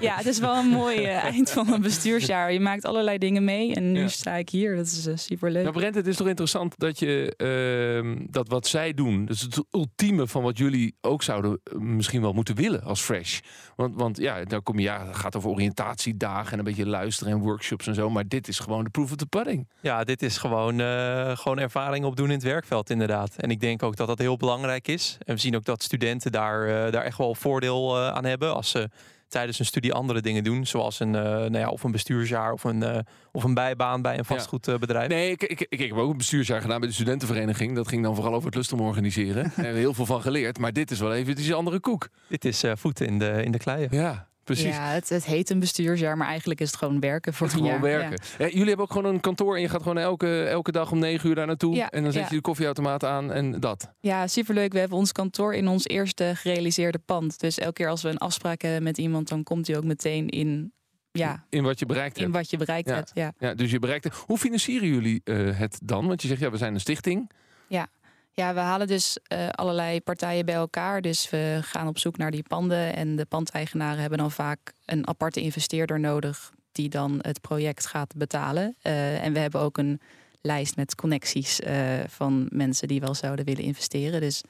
Ja, 0.00 0.16
het 0.16 0.26
is 0.26 0.38
wel 0.38 0.56
een 0.56 0.66
mooi 0.68 1.00
uh, 1.00 1.24
eind 1.32 1.50
van 1.50 1.72
een 1.72 1.80
bestuursjaar. 1.80 2.52
Je 2.52 2.60
maakt 2.60 2.84
allerlei 2.84 3.18
dingen 3.18 3.44
mee 3.44 3.74
en 3.74 3.92
nu 3.92 4.00
Ja. 4.00 4.08
sta 4.08 4.34
ik 4.34 4.48
hier. 4.48 4.76
Dat 4.76 4.86
is 4.86 5.06
uh, 5.06 5.16
superleuk. 5.16 5.62
Nou, 5.62 5.74
Brent, 5.74 5.94
het 5.94 6.06
is 6.06 6.16
toch 6.16 6.28
interessant 6.28 6.78
dat 6.78 6.98
je 6.98 7.34
ehm, 7.36 8.26
dat 8.30 8.48
wat 8.48 8.66
zij 8.66 8.94
doen, 8.94 9.24
dus 9.24 9.40
het 9.40 9.64
ultieme 9.70 10.26
van 10.26 10.42
wat 10.42 10.58
jullie 10.58 10.94
ook 11.00 11.22
zouden 11.22 11.60
eh, 11.64 11.78
misschien 11.78 12.20
wel 12.20 12.32
moeten 12.32 12.54
willen 12.54 12.82
als 12.82 13.00
Fresh. 13.00 13.40
Want, 13.76 13.94
want 13.96 14.16
ja, 14.16 14.44
dan 14.44 14.62
kom 14.62 14.76
je, 14.78 14.82
ja, 14.84 15.06
het 15.06 15.16
gaat 15.16 15.36
over 15.36 15.50
oriëntatiedagen 15.50 16.52
en 16.52 16.58
een 16.58 16.64
beetje 16.64 16.86
luisteren 16.86 17.32
en 17.32 17.38
workshops 17.38 17.86
en 17.86 17.94
zo. 17.94 18.10
Maar 18.10 18.28
dit 18.28 18.48
is 18.48 18.58
gewoon 18.58 18.84
de 18.84 18.90
proof 18.90 19.10
of 19.10 19.16
the 19.16 19.26
pudding. 19.26 19.68
Ja, 19.80 20.04
dit 20.04 20.22
is 20.22 20.36
gewoon, 20.38 20.80
eh, 20.80 21.36
gewoon 21.36 21.58
ervaring 21.58 22.04
opdoen 22.04 22.26
in 22.26 22.32
het 22.34 22.42
werkveld 22.42 22.90
inderdaad. 22.90 23.36
En 23.36 23.50
ik 23.50 23.60
denk 23.60 23.82
ook 23.82 23.96
dat 23.96 24.08
dat 24.16 24.26
heel 24.26 24.36
belangrijk 24.36 24.88
is. 24.88 25.18
En 25.24 25.34
we 25.34 25.40
zien 25.40 25.56
ook 25.56 25.64
dat 25.64 25.82
studenten 25.82 26.32
daar, 26.32 26.66
eh, 26.66 26.92
daar 26.92 27.04
echt 27.04 27.18
wel 27.18 27.34
voordeel 27.34 27.96
eh, 27.96 28.08
aan 28.08 28.24
hebben 28.24 28.54
als 28.54 28.70
ze 28.70 28.88
tijdens 29.28 29.58
een 29.58 29.64
studie 29.64 29.92
andere 29.92 30.20
dingen 30.20 30.44
doen. 30.44 30.66
Zoals 30.66 31.00
een, 31.00 31.14
eh, 31.14 31.22
nou 31.22 31.58
ja, 31.58 31.68
of 31.68 31.82
een 31.82 31.92
bestuursjaar 31.92 32.52
of 32.52 32.64
een, 32.64 33.06
of 33.32 33.44
een 33.44 33.54
bijbaan 33.54 34.02
bij 34.02 34.18
een 34.18 34.24
vastgoedbedrijf. 34.24 35.08
Nee, 35.08 35.30
ik, 35.30 35.42
ik, 35.42 35.60
ik, 35.60 35.80
ik 35.80 35.88
heb 35.88 35.98
ook 35.98 36.10
een 36.10 36.16
bestuursjaar 36.16 36.60
gedaan 36.60 36.78
bij 36.78 36.88
de 36.88 36.94
studentenvereniging. 36.94 37.74
Dat 37.74 37.88
ging 37.88 38.02
dan 38.02 38.14
vooral 38.14 38.34
over 38.34 38.46
het 38.46 38.54
lustrum 38.54 38.80
organiseren. 38.80 39.42
Daar 39.42 39.52
hebben 39.54 39.72
we 39.74 39.78
heel 39.78 39.94
veel 39.94 40.06
van 40.06 40.22
geleerd. 40.22 40.58
Maar 40.58 40.72
dit 40.72 40.90
is 40.90 40.98
wel 40.98 41.14
even 41.14 41.38
een 41.38 41.52
andere 41.52 41.80
koek. 41.80 42.08
Dit 42.28 42.44
is 42.44 42.64
voeten 42.74 43.06
in 43.06 43.18
de, 43.18 43.42
in 43.44 43.52
de 43.52 43.58
kleien. 43.58 43.88
Ja, 43.90 44.28
precies. 44.44 44.74
Ja, 44.74 44.86
het, 44.88 45.08
het 45.08 45.24
heet 45.24 45.50
een 45.50 45.60
bestuursjaar, 45.60 46.16
maar 46.16 46.26
eigenlijk 46.28 46.60
is 46.60 46.66
het 46.66 46.76
gewoon 46.76 47.00
werken 47.00 47.34
voor 47.34 47.46
Het 47.46 47.56
een 47.56 47.62
gewoon 47.64 47.80
jaar. 47.90 48.00
werken. 48.00 48.18
Ja, 48.38 48.46
jullie 48.46 48.66
hebben 48.66 48.84
ook 48.84 48.92
gewoon 48.92 49.14
een 49.14 49.20
kantoor 49.20 49.54
en 49.56 49.60
je 49.62 49.68
gaat 49.68 49.82
gewoon 49.82 49.98
elke, 49.98 50.42
elke 50.44 50.72
dag 50.72 50.90
om 50.92 50.98
negen 50.98 51.28
uur 51.28 51.34
daar 51.34 51.46
naartoe. 51.46 51.74
Ja, 51.74 51.90
en 51.90 52.02
dan 52.02 52.12
zet 52.12 52.28
je 52.28 52.34
de 52.34 52.40
koffieautomaat 52.40 53.04
aan 53.04 53.32
en 53.32 53.60
dat. 53.60 53.90
Ja, 54.00 54.26
superleuk. 54.26 54.72
We 54.72 54.78
hebben 54.78 54.98
ons 54.98 55.12
kantoor 55.12 55.54
in 55.54 55.68
ons 55.68 55.86
eerste 55.86 56.32
gerealiseerde 56.34 56.98
pand. 56.98 57.40
Dus 57.40 57.58
elke 57.58 57.72
keer 57.72 57.88
als 57.88 58.02
we 58.02 58.08
een 58.08 58.18
afspraak 58.18 58.62
hebben 58.62 58.82
met 58.82 58.98
iemand, 58.98 59.28
dan 59.28 59.42
komt 59.42 59.66
hij 59.66 59.76
ook 59.76 59.84
meteen 59.84 60.28
in, 60.28 60.72
ja, 61.12 61.44
In 61.48 61.62
wat 61.62 61.78
je 61.78 61.86
bereikt 61.86 62.16
in 62.16 62.22
hebt. 62.22 62.34
wat 62.36 62.50
je 62.50 62.56
bereikt 62.56 62.88
Ja. 62.88 62.94
hebt. 62.94 63.10
Ja. 63.14 63.32
Ja, 63.38 63.54
dus 63.54 63.70
je 63.70 63.78
bereikt. 63.78 64.08
Hoe 64.26 64.38
financieren 64.38 64.88
jullie 64.88 65.20
eh, 65.24 65.58
het 65.58 65.78
dan? 65.84 66.06
Want 66.06 66.22
je 66.22 66.28
zegt 66.28 66.40
ja, 66.40 66.50
we 66.50 66.56
zijn 66.56 66.74
een 66.74 66.80
stichting. 66.80 67.30
Ja, 67.68 67.86
we 68.34 68.42
halen 68.42 68.86
dus 68.86 69.18
eh, 69.22 69.48
allerlei 69.48 70.00
partijen 70.00 70.44
bij 70.44 70.54
elkaar. 70.54 71.00
Dus 71.00 71.30
we 71.30 71.58
gaan 71.62 71.88
op 71.88 71.98
zoek 71.98 72.16
naar 72.16 72.30
die 72.30 72.42
panden. 72.42 72.94
En 72.94 73.16
de 73.16 73.24
pandeigenaren 73.24 74.00
hebben 74.00 74.18
dan 74.18 74.30
vaak 74.30 74.72
een 74.84 75.08
aparte 75.08 75.40
investeerder 75.40 76.00
nodig 76.00 76.52
die 76.72 76.88
dan 76.88 77.18
het 77.22 77.40
project 77.40 77.86
gaat 77.86 78.16
betalen. 78.16 78.76
Eh, 78.82 79.24
en 79.24 79.32
we 79.32 79.38
hebben 79.38 79.60
ook 79.60 79.78
een 79.78 80.00
lijst 80.40 80.76
met 80.76 80.94
connecties 80.94 81.60
eh, 81.60 82.00
van 82.06 82.46
mensen 82.50 82.88
die 82.88 83.00
wel 83.00 83.14
zouden 83.14 83.44
willen 83.44 83.64
investeren. 83.64 84.20
Dus 84.20 84.42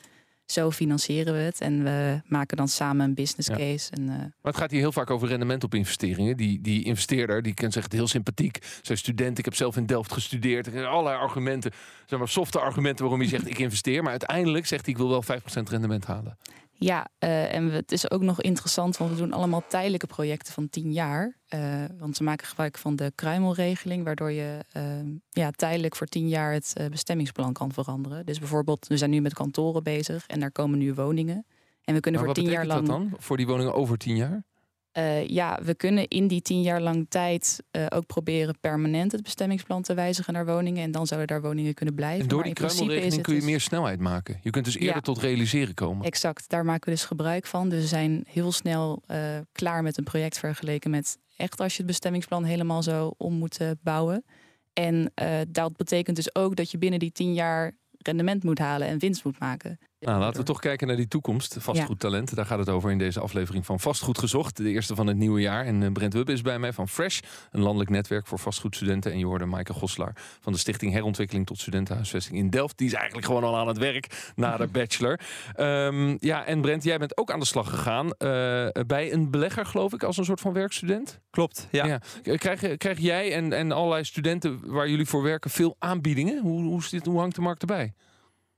zo 0.52 0.70
financieren 0.70 1.32
we 1.32 1.38
het. 1.38 1.60
En 1.60 1.84
we 1.84 2.20
maken 2.26 2.56
dan 2.56 2.68
samen 2.68 3.04
een 3.06 3.14
business 3.14 3.48
Ja. 3.48 3.56
case. 3.56 3.90
En, 3.90 4.08
eh, 4.08 4.16
Maar 4.16 4.28
het 4.42 4.56
gaat 4.56 4.70
hier 4.70 4.80
heel 4.80 4.92
vaak 4.92 5.10
over 5.10 5.28
rendement 5.28 5.64
op 5.64 5.74
investeringen. 5.74 6.36
Die, 6.36 6.60
die 6.60 6.84
investeerder, 6.84 7.42
die 7.42 7.54
kan 7.54 7.72
zeggen 7.72 7.96
heel 7.96 8.06
sympathiek. 8.08 8.58
Zijn 8.82 8.98
student, 8.98 9.38
ik 9.38 9.44
heb 9.44 9.54
zelf 9.54 9.76
in 9.76 9.86
Delft 9.86 10.12
gestudeerd. 10.12 10.66
Heb 10.66 10.84
allerlei 10.84 11.16
argumenten, 11.16 11.70
zeg 12.06 12.18
maar 12.18 12.28
softe 12.28 12.60
argumenten 12.60 13.04
waarom 13.04 13.22
je 13.22 13.28
zegt 13.28 13.48
ik 13.48 13.58
investeer. 13.58 14.02
Maar 14.02 14.10
uiteindelijk 14.10 14.66
zegt 14.66 14.84
hij 14.84 14.94
ik 14.94 15.00
wil 15.00 15.08
wel 15.08 15.22
5% 15.22 15.68
rendement 15.68 16.06
halen. 16.06 16.36
Ja, 16.82 17.08
eh, 17.18 17.54
en 17.54 17.68
we- 17.70 17.76
het 17.76 17.92
is 17.92 18.10
ook 18.10 18.22
nog 18.22 18.40
interessant, 18.42 18.96
want 18.96 19.10
we 19.10 19.16
doen 19.16 19.32
allemaal 19.32 19.62
tijdelijke 19.68 20.06
projecten 20.06 20.52
van 20.52 20.68
10 20.68 20.92
jaar. 20.92 21.36
Eh, 21.48 21.84
want 21.98 22.18
we 22.18 22.24
maken 22.24 22.46
gebruik 22.46 22.78
van 22.78 22.96
de 22.96 23.12
kruimelregeling, 23.14 24.04
waardoor 24.04 24.30
je 24.32 24.58
eh, 24.72 24.82
ja, 25.30 25.50
tijdelijk 25.50 25.96
voor 25.96 26.06
10 26.06 26.28
jaar 26.28 26.52
het 26.52 26.72
eh, 26.76 26.86
bestemmingsplan 26.88 27.52
kan 27.52 27.72
veranderen. 27.72 28.26
Dus 28.26 28.38
bijvoorbeeld, 28.38 28.86
we 28.86 28.96
zijn 28.96 29.10
nu 29.10 29.20
met 29.20 29.34
kantoren 29.34 29.82
bezig 29.82 30.26
en 30.26 30.40
daar 30.40 30.52
komen 30.52 30.78
nu 30.78 30.94
woningen. 30.94 31.46
En 31.84 31.94
we 31.94 32.00
kunnen 32.00 32.20
Maar 32.20 32.34
voor 32.34 32.38
wat 32.42 32.44
10 32.44 32.54
jaar 32.54 32.66
betekent 32.66 32.88
lang. 32.88 33.00
dat 33.02 33.10
dan? 33.10 33.20
Voor 33.20 33.36
die 33.36 33.46
woningen 33.46 33.74
over 33.74 33.98
10 33.98 34.16
jaar? 34.16 34.44
Eh, 34.92 35.28
ja, 35.28 35.58
we 35.62 35.74
kunnen 35.74 36.08
in 36.08 36.26
die 36.26 36.42
10 36.42 36.62
jaar 36.62 36.80
lang 36.80 37.06
tijd 37.08 37.62
eh, 37.70 37.86
ook 37.88 38.06
proberen 38.06 38.58
permanent 38.60 39.12
het 39.12 39.22
bestemmingsplan 39.22 39.82
te 39.82 39.94
wijzigen 39.94 40.32
naar 40.32 40.46
woningen. 40.46 40.82
En 40.82 40.90
dan 40.90 41.06
zouden 41.06 41.28
daar 41.28 41.42
woningen 41.42 41.74
kunnen 41.74 41.94
blijven. 41.94 42.20
En 42.22 42.28
door 42.28 42.42
die 42.42 42.52
kruimelregeling 42.52 43.22
kun 43.22 43.34
je 43.34 43.40
dus- 43.40 43.48
meer 43.48 43.60
snelheid 43.60 44.00
maken. 44.00 44.38
Je 44.42 44.50
kunt 44.50 44.64
dus 44.64 44.74
eerder 44.74 44.94
Ja. 44.94 45.00
tot 45.00 45.18
realiseren 45.18 45.74
komen. 45.74 46.06
Exact, 46.06 46.48
daar 46.48 46.64
maken 46.64 46.84
we 46.84 46.90
dus 46.90 47.04
gebruik 47.04 47.46
van. 47.46 47.68
Dus 47.68 47.80
we 47.80 47.86
zijn 47.86 48.24
heel 48.28 48.52
snel 48.52 49.02
eh, 49.06 49.18
klaar 49.52 49.82
met 49.82 49.98
een 49.98 50.04
project 50.04 50.38
vergeleken 50.38 50.90
met 50.90 51.18
echt 51.36 51.60
als 51.60 51.72
je 51.72 51.78
het 51.78 51.86
bestemmingsplan 51.86 52.44
helemaal 52.44 52.82
zo 52.82 53.14
om 53.16 53.34
moet 53.34 53.58
bouwen. 53.82 54.24
En 54.72 55.12
dat 55.48 55.76
betekent 55.76 56.16
dus 56.16 56.34
ook 56.34 56.56
dat 56.56 56.70
je 56.70 56.78
binnen 56.78 56.98
die 56.98 57.12
tien 57.12 57.34
jaar 57.34 57.72
rendement 57.98 58.44
moet 58.44 58.58
halen 58.58 58.88
en 58.88 58.98
winst 58.98 59.24
moet 59.24 59.38
maken. 59.38 59.78
Nou, 60.04 60.20
laten 60.20 60.40
we 60.40 60.46
toch 60.46 60.60
kijken 60.60 60.86
naar 60.86 60.96
die 60.96 61.08
toekomst. 61.08 61.56
Vastgoedtalent, 61.58 62.34
daar 62.34 62.46
gaat 62.46 62.58
het 62.58 62.68
over 62.68 62.90
in 62.90 62.98
deze 62.98 63.20
aflevering 63.20 63.66
van 63.66 63.80
Vastgoed 63.80 64.18
Gezocht. 64.18 64.56
De 64.56 64.70
eerste 64.70 64.94
van 64.94 65.06
het 65.06 65.16
nieuwe 65.16 65.40
jaar. 65.40 65.64
En 65.64 65.82
eh, 65.82 65.92
Brent 65.92 66.12
Wubbe 66.12 66.32
is 66.32 66.42
bij 66.42 66.58
mij 66.58 66.72
van 66.72 66.88
Fresh, 66.88 67.20
een 67.50 67.60
landelijk 67.60 67.90
netwerk 67.90 68.26
voor 68.26 68.38
vastgoedstudenten. 68.38 69.12
En 69.12 69.18
je 69.18 69.26
hoorde 69.26 69.44
Maaike 69.44 69.72
Goslaar 69.72 70.12
van 70.40 70.52
de 70.52 70.58
Stichting 70.58 70.92
Herontwikkeling 70.92 71.46
tot 71.46 71.58
Studentenhuisvesting 71.58 72.38
in 72.38 72.50
Delft. 72.50 72.78
Die 72.78 72.86
is 72.86 72.92
eigenlijk 72.92 73.26
gewoon 73.26 73.44
al 73.44 73.56
aan 73.56 73.68
het 73.68 73.78
werk 73.78 74.32
na 74.34 74.56
de 74.56 74.66
bachelor. 74.78 75.20
Ehm, 75.54 76.16
ja, 76.20 76.44
en 76.44 76.60
Brent, 76.60 76.84
jij 76.84 76.98
bent 76.98 77.16
ook 77.16 77.30
aan 77.30 77.40
de 77.40 77.46
slag 77.46 77.70
gegaan 77.70 78.12
eh, 78.12 78.68
bij 78.86 79.12
een 79.12 79.30
belegger, 79.30 79.66
geloof 79.66 79.92
ik, 79.92 80.02
als 80.02 80.16
een 80.16 80.24
soort 80.24 80.40
van 80.40 80.52
werkstudent. 80.52 81.20
Klopt, 81.30 81.68
ja. 81.70 81.86
Ja. 81.86 82.00
Krijg, 82.36 82.76
krijg 82.76 82.98
jij 82.98 83.32
en, 83.34 83.52
en 83.52 83.72
allerlei 83.72 84.04
studenten 84.04 84.60
waar 84.64 84.88
jullie 84.88 85.06
voor 85.06 85.22
werken 85.22 85.50
veel 85.50 85.76
aanbiedingen? 85.78 86.40
Hoe, 86.40 86.62
hoe, 86.62 86.82
zit, 86.82 87.06
hoe 87.06 87.18
hangt 87.18 87.34
de 87.34 87.40
markt 87.40 87.60
erbij? 87.60 87.92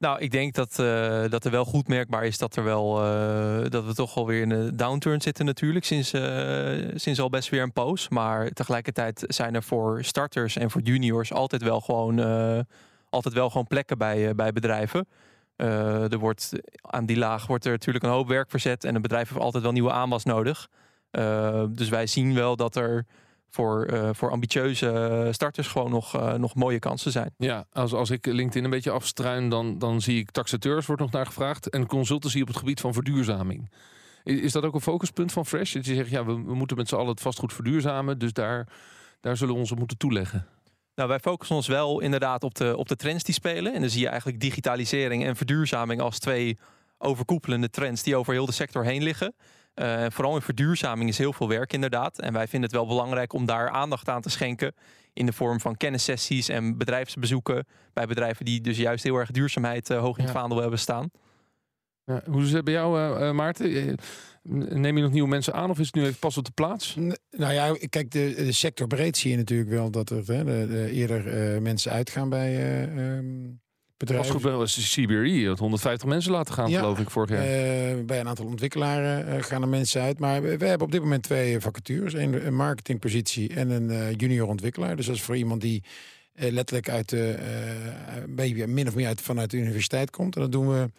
Nou, 0.05 0.19
ik 0.19 0.31
denk 0.31 0.55
dat, 0.55 0.79
eh, 0.79 1.25
dat 1.29 1.45
er 1.45 1.51
wel 1.51 1.65
goed 1.65 1.89
merkbaar 1.89 2.25
is 2.25 2.39
dat 2.39 2.57
er 2.57 2.65
wel 2.65 3.05
eh, 3.05 3.71
dat 3.71 3.85
we 3.85 3.95
toch 3.95 4.17
alweer 4.17 4.43
in 4.43 4.51
een 4.51 4.77
downturn 4.77 5.21
zitten 5.21 5.45
natuurlijk 5.45 5.85
sinds, 5.85 6.13
eh, 6.13 6.91
sinds 6.95 7.21
al 7.21 7.29
best 7.29 7.49
weer 7.49 7.63
een 7.63 7.73
poos. 7.73 8.09
Maar 8.09 8.51
tegelijkertijd 8.51 9.25
zijn 9.27 9.55
er 9.55 9.63
voor 9.63 10.05
starters 10.05 10.57
en 10.57 10.71
voor 10.71 10.81
juniors 10.81 11.33
altijd 11.33 11.63
wel 11.63 11.81
gewoon, 11.81 12.19
altijd 13.11 13.35
wel 13.35 13.51
gewoon 13.51 13.67
plekken 13.67 13.99
bij, 13.99 14.35
bij 14.35 14.53
bedrijven. 14.53 15.09
Er 15.57 16.19
wordt 16.19 16.53
aan 16.81 17.07
die 17.07 17.17
laag 17.17 17.47
wordt 17.47 17.65
er 17.65 17.71
natuurlijk 17.71 18.05
een 18.05 18.11
hoop 18.11 18.29
werk 18.29 18.51
verzet 18.51 18.85
en 18.85 18.95
een 18.95 19.03
bedrijf 19.03 19.29
heeft 19.29 19.41
altijd 19.41 19.63
wel 19.63 19.73
nieuwe 19.73 19.93
aanwas 19.93 20.25
nodig. 20.25 20.69
Dus 21.69 21.89
wij 21.89 22.07
zien 22.07 22.35
wel 22.35 22.57
dat 22.57 22.77
er 22.77 23.07
voor, 23.55 23.85
eh, 23.85 24.09
voor 24.13 24.31
ambitieuze 24.31 25.29
starters 25.31 25.67
gewoon 25.67 25.91
nog, 25.91 26.15
eh, 26.15 26.33
nog 26.33 26.55
mooie 26.55 26.79
kansen 26.79 27.13
zijn. 27.13 27.35
Ja, 27.37 27.67
als, 27.73 27.93
als 27.93 28.11
ik 28.11 28.27
LinkedIn 28.27 28.65
een 28.65 28.71
beetje 28.71 28.91
afstruin, 28.91 29.49
dan, 29.49 29.79
dan 29.79 30.01
zie 30.01 30.19
ik 30.19 30.31
taxateurs 30.31 30.87
wordt 30.87 31.03
nog 31.03 31.11
naar 31.11 31.27
gevraagd. 31.27 31.69
En 31.69 31.87
consultancy 31.87 32.41
op 32.41 32.47
het 32.47 32.57
gebied 32.57 32.81
van 32.81 32.93
verduurzaming. 32.93 33.71
Is, 34.25 34.41
is 34.41 34.53
dat 34.53 34.65
ook 34.65 34.75
een 34.75 34.81
focuspunt 34.81 35.33
van 35.33 35.47
Fresh? 35.47 35.73
Dat 35.73 35.87
je 35.87 35.95
zegt, 35.95 36.11
ja, 36.11 36.25
we, 36.25 36.33
we 36.33 36.55
moeten 36.55 36.77
met 36.77 36.89
z'n 36.89 36.95
allen 36.95 37.09
het 37.09 37.21
vastgoed 37.21 37.53
verduurzamen. 37.53 38.19
Dus 38.19 38.33
daar, 38.33 38.69
daar 39.21 39.37
zullen 39.37 39.55
we 39.55 39.61
ons 39.61 39.73
op 39.73 39.79
moeten 39.79 39.99
toeleggen. 39.99 40.47
Nou, 40.95 41.09
wij 41.09 41.19
focussen 41.19 41.57
ons 41.57 41.67
wel 41.67 42.01
inderdaad 42.01 42.45
op 42.45 42.55
de, 42.55 42.77
op 42.77 42.89
de 42.89 42.97
trends 42.97 43.25
die 43.25 43.35
spelen. 43.35 43.75
En 43.75 43.81
dan 43.81 43.91
zie 43.91 44.01
je 44.01 44.09
eigenlijk 44.09 44.41
digitalisering 44.41 45.25
en 45.25 45.37
verduurzaming 45.37 46.01
als 46.01 46.19
twee 46.19 46.59
overkoepelende 46.99 47.71
trends 47.71 48.03
die 48.03 48.17
over 48.17 48.33
heel 48.33 48.47
de 48.47 48.53
sector 48.53 48.85
heen 48.85 49.03
liggen. 49.03 49.35
Eh, 49.75 50.07
vooral 50.09 50.35
in 50.35 50.41
verduurzaming 50.43 51.09
is 51.09 51.19
heel 51.19 51.33
veel 51.33 51.49
werk 51.49 51.73
inderdaad. 51.73 52.19
En 52.21 52.33
wij 52.33 52.49
vinden 52.49 52.69
het 52.71 52.79
wel 52.79 52.87
belangrijk 52.89 53.33
om 53.33 53.47
daar 53.47 53.69
aandacht 53.69 54.09
aan 54.09 54.21
te 54.23 54.31
schenken. 54.31 54.75
In 55.13 55.27
de 55.27 55.33
vorm 55.33 55.61
van 55.61 55.77
kennissessies 55.77 56.49
en 56.49 56.79
bedrijfsbezoeken. 56.79 57.67
Bij 57.93 58.07
bedrijven 58.07 58.45
die 58.45 58.61
dus 58.61 58.77
juist 58.77 59.05
heel 59.05 59.17
erg 59.17 59.31
duurzaamheid 59.31 59.91
eh, 59.91 59.99
hoog 60.01 60.19
in 60.19 60.25
het 60.25 60.33
Ja. 60.33 60.39
vaandel 60.41 60.61
hebben 60.61 60.79
staan. 60.79 61.11
Ja, 62.05 62.23
hoe 62.27 62.43
is 62.43 62.53
het 62.53 62.65
bij 62.65 62.75
jou, 62.75 62.99
eh, 62.99 63.29
eh, 63.29 63.35
Maarten? 63.35 63.97
Neem 64.43 64.97
je 64.97 65.03
nog 65.03 65.13
nieuwe 65.13 65.29
mensen 65.29 65.55
aan 65.55 65.71
of 65.71 65.79
is 65.79 65.87
het 65.87 65.95
nu 65.95 66.03
even 66.03 66.19
pas 66.19 66.37
op 66.39 66.45
de 66.45 66.51
plaats? 66.55 66.97
N- 67.01 67.17
Nou 67.31 67.53
ja, 67.53 67.77
kijk, 67.89 68.11
de, 68.11 68.35
de 68.37 68.53
sector 68.53 68.87
breed 68.87 69.17
zie 69.17 69.31
je 69.31 69.37
natuurlijk 69.37 69.71
wel 69.71 69.91
dat 69.91 70.11
er 70.11 70.25
hè, 70.27 70.45
de, 70.45 70.67
de 70.69 70.91
eerder 70.91 71.53
eh, 71.55 71.61
mensen 71.61 71.93
uitgaan 71.93 72.29
bij, 72.29 72.83
eh, 72.83 73.19
bedrijven. 73.97 74.27
Was 74.33 74.43
goed 74.43 74.51
wel 74.51 74.61
eens 74.61 74.95
CBRE, 74.95 75.45
dat 75.45 75.59
150 75.59 76.09
mensen 76.09 76.33
laten 76.33 76.55
gaan, 76.55 76.71
Ja. 76.71 76.79
geloof 76.79 76.99
ik, 76.99 77.11
vorig 77.11 77.31
jaar. 77.31 77.41
Eh, 77.43 78.05
bij 78.05 78.21
een 78.21 78.29
aantal 78.29 78.47
ontwikkelaren 78.47 79.27
eh, 79.27 79.43
gaan 79.43 79.63
er 79.63 79.69
mensen 79.69 80.03
uit. 80.03 80.19
Maar 80.19 80.43
we, 80.43 80.57
we 80.59 80.67
hebben 80.67 80.87
op 80.87 80.93
dit 80.93 81.01
moment 81.01 81.23
twee 81.23 81.61
vacatures. 81.61 82.13
Een, 82.15 82.47
een 82.47 82.57
marketingpositie 82.57 83.55
en 83.55 83.71
een 83.71 83.91
eh, 83.91 84.13
junior 84.17 84.49
ontwikkelaar. 84.49 84.97
Dus 84.97 85.07
dat 85.07 85.15
is 85.15 85.23
voor 85.23 85.37
iemand 85.37 85.61
die 85.61 85.83
eh, 86.35 86.53
letterlijk 86.53 86.89
uit 86.89 87.09
de, 87.09 87.31
eh, 87.31 88.17
een 88.23 88.35
beetje 88.35 88.67
min 88.67 88.89
of 88.89 88.95
meer 88.95 89.07
uit, 89.07 89.21
vanuit 89.21 89.51
de 89.51 89.57
universiteit 89.57 90.11
komt. 90.11 90.35
En 90.37 90.41
dat 90.43 90.53
doen 90.53 90.69
we 90.69 90.91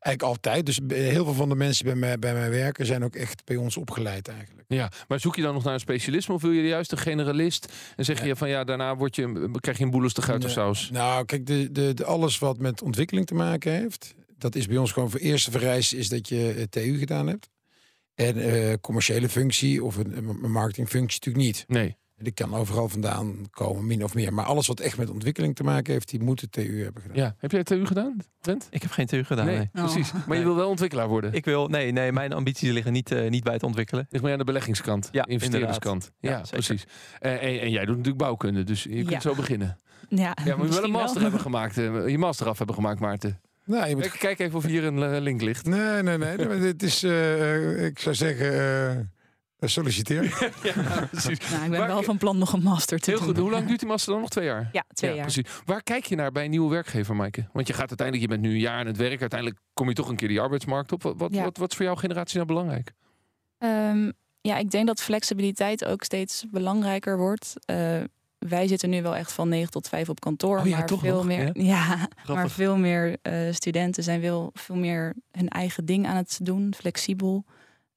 eigenlijk 0.00 0.22
altijd. 0.22 0.66
Dus 0.66 0.80
heel 0.88 1.24
veel 1.24 1.34
van 1.34 1.48
de 1.48 1.54
mensen 1.54 1.84
bij 1.84 1.94
mij, 1.94 2.18
bij 2.18 2.32
mij 2.32 2.50
werken 2.50 2.86
zijn 2.86 3.04
ook 3.04 3.14
echt 3.16 3.44
bij 3.44 3.56
ons 3.56 3.76
opgeleid 3.76 4.28
eigenlijk. 4.28 4.64
Ja, 4.68 4.90
maar 5.08 5.20
zoek 5.20 5.36
je 5.36 5.42
dan 5.42 5.54
nog 5.54 5.64
naar 5.64 5.74
een 5.74 5.80
specialisme 5.80 6.34
of 6.34 6.42
wil 6.42 6.50
je 6.50 6.62
juist 6.62 6.92
een 6.92 6.98
generalist? 6.98 7.72
En 7.96 8.04
zeg 8.04 8.24
je 8.24 8.36
van 8.36 8.48
ja, 8.48 8.64
daarna 8.64 8.96
word 8.96 9.16
je, 9.16 9.50
krijg 9.60 9.78
je 9.78 9.84
een 9.84 10.08
de 10.08 10.22
guit 10.22 10.38
of 10.38 10.44
Nee. 10.44 10.52
saus? 10.52 10.90
Nou, 10.90 11.24
kijk, 11.24 11.46
de, 11.46 11.72
de, 11.72 11.94
de, 11.94 12.04
alles 12.04 12.38
wat 12.38 12.58
met 12.58 12.82
ontwikkeling 12.82 13.26
te 13.26 13.34
maken 13.34 13.72
heeft, 13.72 14.14
dat 14.38 14.54
is 14.54 14.66
bij 14.66 14.76
ons 14.76 14.92
gewoon 14.92 15.10
voor 15.10 15.20
eerste 15.20 15.50
vereiste 15.50 15.96
is 15.96 16.08
dat 16.08 16.28
je 16.28 16.52
eh, 16.52 16.62
TU 16.62 16.98
gedaan 16.98 17.26
hebt. 17.26 17.48
En 18.14 18.36
eh, 18.36 18.74
commerciële 18.80 19.28
functie 19.28 19.84
of 19.84 19.96
een, 19.96 20.16
een 20.16 20.50
marketingfunctie 20.50 21.18
natuurlijk 21.18 21.46
niet. 21.46 21.64
Nee. 21.68 21.96
Die 22.22 22.32
kan 22.32 22.54
overal 22.54 22.88
vandaan 22.88 23.36
komen, 23.50 23.86
min 23.86 24.04
of 24.04 24.14
meer. 24.14 24.32
Maar 24.34 24.44
alles 24.44 24.66
wat 24.66 24.80
echt 24.80 24.96
met 24.98 25.10
ontwikkeling 25.10 25.56
te 25.56 25.62
maken 25.62 25.92
heeft, 25.92 26.08
die 26.10 26.20
moet 26.22 26.40
de 26.40 26.48
TU 26.48 26.82
hebben 26.82 27.02
gedaan. 27.02 27.16
Ja. 27.16 27.34
Heb 27.38 27.50
jij 27.50 27.62
TU 27.64 27.86
gedaan, 27.86 28.16
Brent? 28.40 28.66
Ik 28.70 28.82
heb 28.82 28.90
geen 28.90 29.06
TU 29.06 29.24
gedaan. 29.24 29.46
Nee. 29.46 29.70
Oh. 29.74 29.84
precies. 29.84 30.12
Maar 30.26 30.36
je 30.38 30.44
wil 30.44 30.56
wel 30.56 30.68
ontwikkelaar 30.68 31.08
worden. 31.08 31.32
Ik 31.32 31.44
wil, 31.44 31.68
nee, 31.68 31.92
nee, 31.92 32.12
mijn 32.12 32.32
ambities 32.32 32.70
liggen 32.70 32.92
niet, 32.92 33.10
eh, 33.12 33.30
niet 33.30 33.44
bij 33.44 33.52
het 33.52 33.62
ontwikkelen. 33.62 34.06
Ligt 34.10 34.24
meer 34.24 34.32
aan 34.32 34.38
de 34.38 34.44
beleggingskant, 34.44 35.08
Ja, 35.12 35.26
investeerderskant. 35.26 36.10
Ja, 36.18 36.30
Ja, 36.30 36.42
precies. 36.50 36.86
Eh, 37.20 37.32
en, 37.32 37.60
en 37.60 37.70
jij 37.70 37.84
doet 37.84 37.96
natuurlijk 37.96 38.22
bouwkunde, 38.22 38.64
dus 38.64 38.82
je 38.82 38.88
kunt 38.94 39.10
Ja. 39.10 39.20
zo 39.20 39.34
beginnen. 39.34 39.78
Ja, 40.08 40.16
Ja, 40.18 40.32
maar 40.36 40.46
je 40.46 40.54
moet 40.54 40.74
wel 40.74 40.84
een 40.84 40.90
master 40.90 41.22
hebben 41.22 41.40
gemaakt. 41.40 41.78
eh, 41.78 42.08
je 42.08 42.18
master 42.18 42.48
af 42.48 42.56
hebben 42.58 42.74
gemaakt, 42.76 43.00
Maarten. 43.00 43.40
Nou, 43.64 43.88
je 43.88 43.94
moet... 43.94 44.02
Kijk, 44.08 44.18
kijk 44.18 44.38
even 44.38 44.56
of 44.56 44.64
hier 44.64 44.84
een 44.84 45.20
link 45.20 45.40
ligt. 45.40 45.66
Nee, 45.66 46.02
nee, 46.02 46.18
nee. 46.18 46.58
dit 46.60 46.82
is, 46.82 47.02
ik 47.84 47.98
zou 47.98 48.14
zeggen, 48.14 48.52
eh, 48.90 48.96
solliciteer. 49.68 50.22
ja, 50.62 51.06
precies. 51.10 51.38
Nou, 51.50 51.64
ik 51.64 51.70
ben 51.70 51.86
wel 51.86 52.02
van 52.02 52.16
plan 52.18 52.38
nog 52.38 52.52
een 52.52 52.62
master 52.62 52.98
te 52.98 53.10
Heel 53.10 53.18
doen. 53.18 53.28
goed. 53.28 53.38
Hoe 53.38 53.50
lang 53.50 53.66
duurt 53.66 53.78
die 53.80 53.88
master 53.88 54.12
dan? 54.12 54.20
Nog 54.20 54.30
twee 54.30 54.44
jaar? 54.44 54.68
Ja, 54.72 54.84
twee 54.92 55.10
ja, 55.10 55.16
jaar. 55.16 55.26
precies. 55.26 55.52
Waar 55.64 55.82
kijk 55.82 56.04
je 56.04 56.16
naar 56.16 56.32
bij 56.32 56.44
een 56.44 56.50
nieuwe 56.50 56.70
werkgever, 56.70 57.16
Maaike? 57.16 57.48
Want 57.52 57.66
je 57.66 57.72
gaat 57.72 57.88
uiteindelijk, 57.88 58.30
je 58.30 58.36
bent 58.36 58.46
nu 58.46 58.54
een 58.54 58.60
jaar 58.60 58.78
aan 58.78 58.86
het 58.86 58.96
werk. 58.96 59.20
Uiteindelijk 59.20 59.60
kom 59.74 59.88
je 59.88 59.94
toch 59.94 60.08
een 60.08 60.16
keer 60.16 60.28
die 60.28 60.40
arbeidsmarkt 60.40 60.92
op. 60.92 61.02
Wat, 61.02 61.14
wat, 61.16 61.34
Ja. 61.34 61.42
wat, 61.44 61.56
wat 61.56 61.70
is 61.70 61.76
voor 61.76 61.84
jouw 61.86 61.94
generatie 61.94 62.36
nou 62.36 62.48
belangrijk? 62.48 62.92
Ehm, 63.58 64.10
ja, 64.40 64.56
ik 64.56 64.70
denk 64.70 64.86
dat 64.86 65.00
flexibiliteit 65.02 65.84
ook 65.84 66.04
steeds 66.04 66.44
belangrijker 66.50 67.18
wordt. 67.18 67.54
Eh, 67.64 68.00
wij 68.38 68.66
zitten 68.68 68.90
nu 68.90 69.02
wel 69.02 69.16
echt 69.16 69.32
van 69.32 69.48
9 69.48 69.70
tot 69.70 69.88
5 69.88 70.08
op 70.08 70.20
kantoor. 70.20 70.58
Oh 70.58 70.66
ja, 70.66 70.76
maar 70.76 70.86
toch 70.86 71.00
veel 71.00 71.14
nog, 71.16 71.24
meer, 71.24 71.50
ja? 71.72 72.08
maar 72.26 72.50
veel 72.50 72.76
meer 72.76 73.16
eh, 73.22 73.52
studenten 73.52 74.02
zijn 74.02 74.20
wel 74.20 74.50
veel 74.54 74.76
meer 74.76 75.14
hun 75.32 75.48
eigen 75.48 75.84
ding 75.84 76.06
aan 76.06 76.16
het 76.16 76.38
doen, 76.42 76.74
flexibel. 76.76 77.44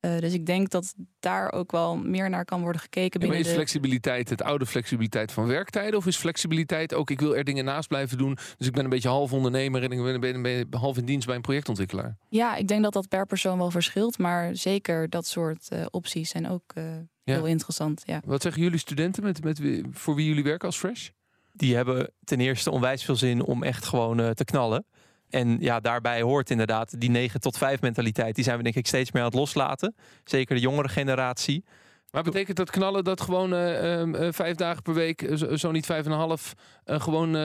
Eh, 0.04 0.18
dus 0.18 0.34
ik 0.34 0.46
denk 0.46 0.70
dat 0.70 0.94
daar 1.20 1.52
ook 1.52 1.72
wel 1.72 1.98
meer 1.98 2.30
naar 2.30 2.46
kan 2.46 2.62
worden 2.62 2.82
gekeken 2.82 3.20
Ja, 3.22 3.28
maar 3.28 3.36
binnen 3.36 3.40
is 3.40 3.48
de... 3.48 3.54
flexibiliteit 3.54 4.30
het 4.30 4.42
oude 4.42 4.66
flexibiliteit 4.66 5.32
van 5.32 5.48
werktijden? 5.48 5.98
Of 6.00 6.06
is 6.06 6.16
flexibiliteit 6.18 6.94
ook, 6.94 7.10
ik 7.10 7.20
wil 7.20 7.36
er 7.36 7.44
dingen 7.44 7.66
naast 7.66 7.88
blijven 7.88 8.18
doen. 8.18 8.38
Dus 8.58 8.68
ik 8.68 8.74
ben 8.74 8.84
een 8.84 8.90
beetje 8.90 9.10
half 9.10 9.34
ondernemer 9.34 9.84
en 9.84 9.92
ik 9.92 10.20
ben, 10.20 10.42
ben, 10.42 10.42
ben 10.42 10.80
half 10.80 10.98
in 10.98 11.06
dienst 11.06 11.28
bij 11.28 11.36
een 11.36 11.42
projectontwikkelaar. 11.42 12.18
Ja, 12.30 12.56
ik 12.56 12.68
denk 12.68 12.84
dat 12.84 12.94
dat 12.94 13.08
per 13.08 13.26
persoon 13.26 13.58
wel 13.58 13.72
verschilt. 13.72 14.18
Maar 14.18 14.56
zeker 14.56 15.10
dat 15.10 15.28
soort 15.28 15.70
eh, 15.70 15.86
opties 15.92 16.30
zijn 16.30 16.50
ook 16.50 16.72
eh, 16.74 16.84
heel 17.24 17.46
interessant. 17.46 18.02
Ja. 18.06 18.22
Wat 18.26 18.42
zeggen 18.42 18.62
jullie 18.62 18.80
studenten 18.80 19.24
met, 19.24 19.44
met, 19.44 19.60
wie- 19.60 19.86
voor 19.92 20.16
wie 20.16 20.28
jullie 20.28 20.44
werken 20.44 20.68
als 20.68 20.78
Fresh? 20.78 21.10
Die 21.52 21.76
hebben 21.76 22.12
ten 22.24 22.40
eerste 22.40 22.72
onwijs 22.72 23.04
veel 23.04 23.16
zin 23.16 23.44
om 23.44 23.64
echt 23.64 23.86
gewoon 23.86 24.34
te 24.34 24.44
knallen. 24.46 24.86
En 25.34 25.58
ja, 25.60 25.80
daarbij 25.80 26.22
hoort 26.22 26.50
inderdaad 26.50 27.00
die 27.00 27.10
9 27.10 27.40
tot 27.40 27.58
5 27.58 27.82
mentaliteit. 27.82 28.36
Die 28.36 28.44
zijn 28.44 28.58
we 28.58 28.64
denk 28.64 28.76
ik 28.76 28.88
steeds 28.88 29.12
meer 29.12 29.22
aan 29.22 29.28
het 29.28 29.38
loslaten. 29.38 29.96
Zeker 30.24 30.56
de 30.56 30.62
jongere 30.62 30.90
generatie. 30.90 31.64
Maar 32.12 32.24
betekent 32.24 32.58
dat 32.58 32.70
knallen 32.70 33.04
dat 33.04 33.22
gewoon 33.22 33.54
eh, 33.54 34.00
ehm, 34.00 34.16
eh, 34.16 34.28
vijf 34.32 34.56
dagen 34.56 34.82
per 34.82 34.94
week, 34.94 35.22
eh, 35.22 35.36
zo, 35.36 35.56
zo 35.56 35.72
niet 35.72 35.86
vijf 35.86 36.06
en 36.06 36.12
een 36.12 36.18
half, 36.18 36.54
eh, 36.84 37.02
gewoon 37.02 37.36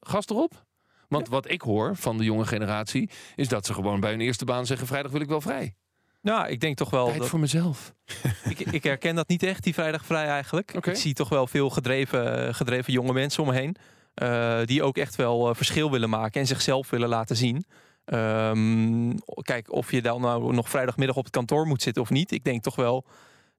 gas 0.00 0.26
erop? 0.26 0.64
Want 1.08 1.28
wat 1.28 1.50
ik 1.50 1.60
hoor 1.60 1.96
van 1.96 2.18
de 2.18 2.24
jonge 2.24 2.46
generatie, 2.46 3.10
is 3.36 3.48
dat 3.48 3.66
ze 3.66 3.74
gewoon 3.74 4.00
bij 4.00 4.10
hun 4.10 4.20
eerste 4.20 4.44
baan 4.44 4.66
zeggen: 4.66 4.86
vrijdag 4.86 5.12
wil 5.12 5.20
ik 5.20 5.28
wel 5.28 5.40
vrij. 5.40 5.74
Nou, 6.22 6.48
ik 6.48 6.60
denk 6.60 6.76
toch 6.76 6.90
wel 6.90 7.06
Tijd 7.06 7.18
dat 7.18 7.28
voor 7.28 7.40
mezelf. 7.40 7.94
ik, 8.52 8.60
ik 8.60 8.84
herken 8.84 9.14
dat 9.14 9.28
niet 9.28 9.42
echt, 9.42 9.64
die 9.64 9.74
vrijdag 9.74 10.04
vrij 10.04 10.26
eigenlijk. 10.26 10.72
Ik 10.72 10.96
zie 10.96 11.14
toch 11.14 11.28
wel 11.28 11.46
veel 11.46 11.70
gedreven, 11.70 12.54
gedreven 12.54 12.92
jonge 12.92 13.12
mensen 13.12 13.42
om 13.42 13.48
me 13.48 13.54
heen. 13.54 13.76
Eh, 14.14 14.60
die 14.64 14.82
ook 14.82 14.96
echt 14.96 15.16
wel 15.16 15.48
eh, 15.48 15.54
verschil 15.54 15.90
willen 15.90 16.10
maken 16.10 16.40
en 16.40 16.46
zichzelf 16.46 16.90
willen 16.90 17.08
laten 17.08 17.36
zien. 17.36 17.64
Ehm, 18.04 19.12
kijk, 19.42 19.72
of 19.72 19.90
je 19.90 20.02
dan 20.02 20.20
nou 20.20 20.54
nog 20.54 20.70
vrijdagmiddag 20.70 21.16
op 21.16 21.24
het 21.24 21.32
kantoor 21.32 21.66
moet 21.66 21.82
zitten 21.82 22.02
of 22.02 22.10
niet. 22.10 22.30
Ik 22.32 22.44
denk 22.44 22.62
toch 22.62 22.76
wel 22.76 23.04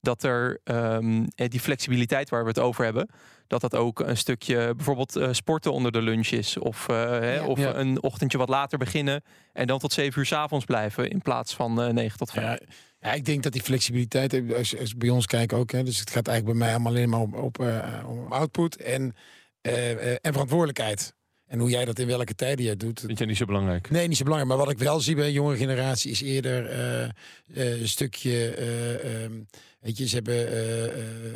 dat 0.01 0.23
er 0.23 0.59
ehm, 0.63 1.25
eh, 1.35 1.47
die 1.49 1.59
flexibiliteit 1.59 2.29
waar 2.29 2.41
we 2.43 2.47
het 2.49 2.59
over 2.59 2.83
hebben, 2.83 3.09
dat 3.47 3.61
dat 3.61 3.75
ook 3.75 3.99
een 3.99 4.17
stukje 4.17 4.73
bijvoorbeeld 4.75 5.15
eh, 5.15 5.27
sporten 5.31 5.73
onder 5.73 5.91
de 5.91 6.01
lunch 6.01 6.27
is. 6.27 6.57
Of, 6.57 6.87
eh, 6.89 6.95
hè, 6.95 7.35
Ja. 7.35 7.45
of 7.45 7.59
Ja. 7.59 7.75
een 7.75 8.03
ochtendje 8.03 8.37
wat 8.37 8.49
later 8.49 8.77
beginnen 8.77 9.23
en 9.53 9.67
dan 9.67 9.79
tot 9.79 9.93
zeven 9.93 10.19
uur 10.19 10.25
's 10.25 10.31
avonds 10.31 10.65
blijven 10.65 11.09
in 11.09 11.21
plaats 11.21 11.53
van 11.55 11.81
eh 11.81 11.87
9 11.93 12.17
tot 12.17 12.31
5. 12.31 12.45
Ja, 12.45 12.59
ja, 12.99 13.13
ik 13.13 13.25
denk 13.25 13.43
dat 13.43 13.51
die 13.51 13.61
flexibiliteit, 13.61 14.33
als, 14.57 14.79
als 14.79 14.89
ik 14.91 14.97
bij 14.97 15.09
ons 15.09 15.25
kijken 15.25 15.57
ook, 15.57 15.71
hè, 15.71 15.83
dus 15.83 15.99
het 15.99 16.09
gaat 16.11 16.27
eigenlijk 16.27 16.57
bij 16.57 16.65
mij 16.67 16.75
allemaal 16.75 16.91
alleen 16.93 17.09
maar 17.09 17.19
op, 17.19 17.33
op, 17.35 17.59
eh, 17.59 18.03
om 18.07 18.31
output 18.31 18.75
en, 18.75 19.15
en 19.61 20.31
verantwoordelijkheid. 20.33 21.13
En 21.47 21.59
hoe 21.59 21.69
jij 21.69 21.85
dat 21.85 21.99
in 21.99 22.07
welke 22.07 22.35
tijden 22.35 22.65
jij 22.65 22.75
doet. 22.77 22.99
Vind 22.99 23.17
jij 23.17 23.27
niet 23.27 23.37
zo 23.37 23.45
belangrijk? 23.45 23.89
Nee, 23.89 24.07
niet 24.07 24.17
zo 24.17 24.23
belangrijk. 24.23 24.53
Maar 24.55 24.65
wat 24.65 24.73
ik 24.73 24.79
wel 24.81 24.99
zie 24.99 25.15
bij 25.15 25.25
de 25.25 25.31
jonge 25.31 25.57
generatie 25.57 26.11
is 26.11 26.21
eerder 26.21 26.65
eh, 26.69 27.03
eh, 27.03 27.81
een 27.81 27.87
stukje. 27.87 28.49
eh, 28.55 29.23
ehm, 29.23 29.31
weet 29.79 29.97
je, 29.97 30.07
ze 30.07 30.15
hebben 30.15 30.47
eh, 30.47 30.83
eh, 30.85 30.91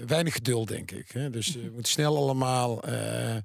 weinig 0.08 0.34
geduld, 0.34 0.68
denk 0.68 0.92
ik. 0.92 1.12
Hè? 1.12 1.30
Dus 1.30 1.52
ze 1.52 1.70
moeten 1.74 1.92
snel 1.92 2.18
allemaal 2.18 2.84
eh, 2.84 3.36
eh, 3.36 3.42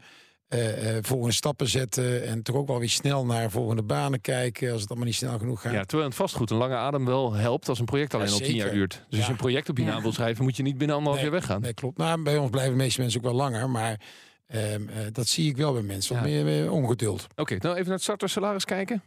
eh, 0.49 1.05
volgende 1.05 1.35
stappen 1.35 1.69
zetten. 1.69 2.27
En 2.27 2.43
toch 2.43 2.57
ook 2.57 2.67
wel 2.69 2.79
weer 2.79 2.89
snel 2.91 3.27
naar 3.27 3.51
volgende 3.51 3.83
banen 3.83 4.21
kijken. 4.21 4.73
Als 4.73 4.81
het 4.81 4.89
allemaal 4.91 5.07
niet 5.09 5.17
snel 5.17 5.39
genoeg 5.39 5.61
gaat. 5.61 5.73
Ja, 5.73 5.85
terwijl 5.85 6.09
het 6.09 6.19
vastgoed 6.19 6.51
een 6.51 6.57
lange 6.57 6.77
adem 6.77 7.05
wel 7.05 7.33
helpt 7.33 7.69
als 7.69 7.79
een 7.79 7.85
project 7.85 8.15
alleen 8.15 8.27
Ja, 8.27 8.33
al 8.33 8.39
tien 8.39 8.55
jaar 8.57 8.71
duurt. 8.73 9.05
Dus 9.09 9.17
als 9.19 9.27
je 9.27 9.33
een 9.33 9.39
project 9.39 9.69
op 9.69 9.79
je 9.79 9.85
naam 9.85 10.03
wil 10.03 10.13
schrijven, 10.13 10.45
moet 10.45 10.57
je 10.57 10.63
niet 10.63 10.79
binnen 10.79 10.97
anderhalf 10.97 11.23
Nee. 11.23 11.31
jaar 11.31 11.41
weggaan. 11.41 11.61
Nee, 11.61 11.75
klopt. 11.75 11.99
Nou, 11.99 12.23
bij 12.23 12.37
ons 12.37 12.51
blijven 12.51 12.73
de 12.73 12.83
meeste 12.83 13.01
mensen 13.01 13.21
ook 13.21 13.27
wel 13.27 13.35
langer. 13.37 13.71
Maar 13.71 14.01
ehm, 14.51 14.89
eh, 14.89 14.97
dat 15.13 15.27
zie 15.27 15.49
ik 15.51 15.57
wel 15.57 15.73
bij 15.73 15.83
mensen. 15.83 16.15
Wat 16.17 16.25
Ja. 16.25 16.31
meer, 16.31 16.45
meer 16.45 16.71
ongeduld. 16.71 17.27
Oké, 17.37 17.57
nou 17.59 17.75
even 17.75 17.85
naar 17.85 17.95
het 17.95 18.03
startersalaris 18.03 18.65
kijken. 18.65 19.03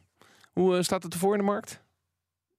Hoe 0.53 0.77
eh, 0.77 0.83
staat 0.83 1.03
het 1.03 1.13
ervoor 1.13 1.31
in 1.33 1.39
de 1.39 1.45
markt? 1.45 1.81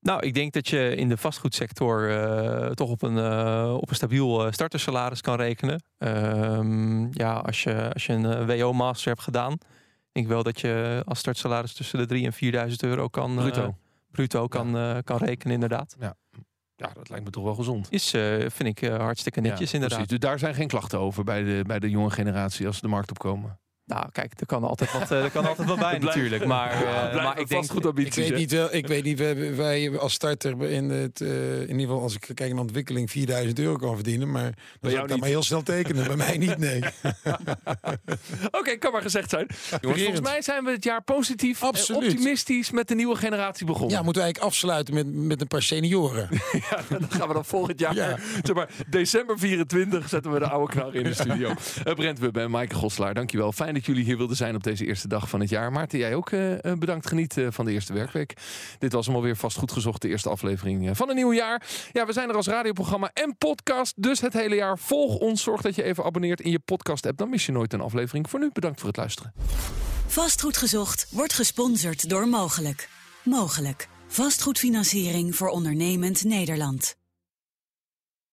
Nou, 0.00 0.20
ik 0.26 0.34
denk 0.34 0.52
dat 0.52 0.68
je 0.68 0.94
in 0.96 1.08
de 1.08 1.16
vastgoedsector 1.16 2.10
eh, 2.10 2.70
toch 2.70 2.90
op 2.90 3.02
een, 3.02 3.18
eh, 3.18 3.76
op 3.80 3.90
een 3.90 3.96
stabiel 3.96 4.52
startersalaris 4.52 5.20
kan 5.20 5.36
rekenen. 5.36 5.82
Ehm, 5.98 7.06
ja, 7.18 7.34
als 7.34 7.62
je, 7.62 7.92
als 7.92 8.06
je 8.06 8.12
een 8.12 8.46
WO-master 8.46 9.08
hebt 9.08 9.22
gedaan, 9.22 9.58
denk 10.12 10.26
ik 10.26 10.32
wel 10.32 10.42
dat 10.42 10.60
je 10.60 11.02
als 11.06 11.18
startsalaris 11.18 11.72
tussen 11.72 11.98
de 11.98 12.06
3.000 12.06 12.24
en 12.24 12.32
4.000 12.32 12.82
euro 12.82 13.08
kan, 13.08 13.30
eh, 13.30 13.42
Bruto. 13.42 13.76
bruto 14.10 14.46
kan, 14.46 14.76
eh, 14.76 14.96
kan 15.04 15.16
rekenen, 15.16 15.54
inderdaad. 15.54 15.96
Ja, 15.98 16.14
dat 16.76 17.08
lijkt 17.08 17.24
me 17.24 17.30
toch 17.30 17.44
wel 17.44 17.54
gezond. 17.54 17.87
Is, 17.90 18.12
eh, 18.14 18.22
vind 18.38 18.64
ik 18.68 18.82
eh, 18.82 18.96
hartstikke 18.96 19.40
netjes, 19.40 19.68
Ja, 19.68 19.74
inderdaad. 19.74 19.98
precies. 19.98 20.18
Dus 20.20 20.28
daar 20.28 20.38
zijn 20.38 20.54
geen 20.54 20.68
klachten 20.68 20.98
over 20.98 21.24
bij 21.24 21.42
de, 21.42 21.64
bij 21.66 21.78
de 21.78 21.90
jonge 21.90 22.10
generatie 22.10 22.66
als 22.66 22.76
ze 22.76 22.82
de 22.82 22.88
markt 22.88 23.10
opkomen. 23.10 23.58
Nou, 23.86 24.06
kijk, 24.12 24.32
er 24.40 24.46
kan 24.46 24.64
altijd 24.64 24.92
wat, 24.92 25.10
eh, 25.10 25.24
er 25.24 25.30
kan 25.30 25.46
altijd 25.46 25.68
wat 25.68 25.78
bij 25.88 25.98
natuurlijk. 25.98 26.44
Maar, 26.44 26.70
eh, 26.70 27.22
maar 27.24 27.38
ik 27.38 27.48
denk, 27.48 27.70
goed 27.70 27.84
Ik 27.98 28.14
weet 28.14 28.34
niet, 28.36 28.50
wel, 28.50 28.74
ik 28.74 28.86
weet 28.86 29.04
niet 29.04 29.18
wij, 29.18 29.56
wij 29.56 29.98
als 29.98 30.12
starter 30.12 30.62
in 30.62 30.90
het, 30.90 31.20
eh, 31.20 31.60
in 31.60 31.68
ieder 31.68 31.80
geval 31.80 32.02
als 32.02 32.14
ik 32.14 32.30
kijk 32.34 32.50
naar 32.50 32.60
ontwikkeling 32.60 33.10
4000 33.10 33.58
euro 33.58 33.76
kan 33.76 33.94
verdienen, 33.94 34.30
maar 34.30 34.52
dan 34.80 34.90
zou 34.90 35.02
ik 35.02 35.08
dat 35.08 35.18
maar 35.18 35.28
heel 35.28 35.42
snel 35.42 35.62
tekenen. 35.62 36.06
Bij 36.06 36.16
mij 36.16 36.36
niet, 36.38 36.58
nee. 36.58 36.82
Oké, 38.58 38.76
kan 38.76 38.92
maar 38.92 39.02
gezegd 39.02 39.30
zijn. 39.30 39.46
Jongens, 39.80 40.02
volgens 40.02 40.28
mij 40.28 40.42
zijn 40.42 40.64
we 40.64 40.70
het 40.70 40.84
jaar 40.84 41.02
positief 41.02 41.62
en 41.62 41.94
optimistisch 41.94 42.70
met 42.70 42.88
de 42.88 42.94
nieuwe 42.94 43.16
generatie 43.16 43.66
begonnen. 43.66 43.96
Ja, 43.96 44.02
moeten 44.02 44.22
we 44.22 44.26
eigenlijk 44.28 44.52
afsluiten 44.54 44.94
met, 44.94 45.14
met 45.14 45.40
een 45.40 45.46
paar 45.48 45.62
senioren. 45.62 46.28
Ja, 46.70 46.80
dan 46.88 47.10
gaan 47.10 47.28
we 47.28 47.34
dan 47.34 47.44
volgend 47.44 47.80
jaar, 47.80 47.94
Ja. 47.94 48.18
zeg 48.42 48.56
maar, 48.56 48.68
december 48.88 49.38
24 49.38 50.08
zetten 50.08 50.32
we 50.32 50.38
de 50.38 50.48
oude 50.48 50.72
knar 50.72 50.94
in 50.94 51.04
de 51.04 51.14
studio. 51.14 51.48
Uh, 51.48 51.94
Brent 51.94 52.18
Wubbe 52.18 52.40
en 52.40 52.50
Maaike 52.50 52.74
Goslaar, 52.74 53.14
dankjewel. 53.14 53.52
Fijn 53.52 53.73
dat 53.74 53.87
jullie 53.87 54.04
hier 54.04 54.16
wilden 54.16 54.37
zijn 54.37 54.54
op 54.54 54.62
deze 54.62 54.87
eerste 54.87 55.08
dag 55.08 55.28
van 55.28 55.40
het 55.40 55.48
jaar. 55.48 55.72
Maarten, 55.72 55.98
jij 55.98 56.14
ook 56.14 56.30
eh, 56.30 56.64
eh, 56.64 56.78
bedankt. 56.78 57.06
Geniet 57.06 57.37
eh, 57.37 57.46
van 57.50 57.64
de 57.64 57.72
eerste 57.72 57.92
werkweek. 57.92 58.34
Dit 58.78 58.92
was 58.92 59.06
hem 59.06 59.14
alweer 59.14 59.37
vast 59.37 59.56
goed 59.56 59.72
gezocht, 59.72 60.02
de 60.02 60.08
eerste 60.08 60.28
aflevering 60.28 60.96
van 60.96 61.08
een 61.08 61.14
nieuw 61.16 61.32
jaar. 61.32 61.62
Ja, 61.92 62.06
we 62.06 62.12
zijn 62.12 62.28
er 62.28 62.37
als 62.37 62.46
radioprogramma 62.46 63.10
en 63.12 63.37
podcast, 63.38 64.02
dus 64.02 64.20
het 64.20 64.32
hele 64.32 64.54
jaar. 64.54 64.78
Volg 64.78 65.16
ons, 65.16 65.42
zorg 65.42 65.60
dat 65.60 65.74
je 65.74 65.82
even 65.82 66.04
abonneert 66.04 66.40
in 66.40 66.50
je 66.50 66.58
podcast-app. 66.58 67.18
Dan 67.18 67.28
mis 67.28 67.46
je 67.46 67.52
nooit 67.52 67.72
een 67.72 67.80
aflevering. 67.80 68.30
Voor 68.30 68.40
nu, 68.40 68.50
bedankt 68.52 68.78
voor 68.78 68.88
het 68.88 68.96
luisteren. 68.96 69.32
Vastgoed 70.06 70.56
gezocht 70.56 71.06
wordt 71.10 71.32
gesponsord 71.32 72.08
door 72.08 72.28
Mogelijk. 72.28 72.88
Mogelijk. 73.22 73.88
Vastgoedfinanciering 74.06 75.37
voor 75.37 75.48
ondernemend 75.48 76.24
Nederland. 76.24 77.03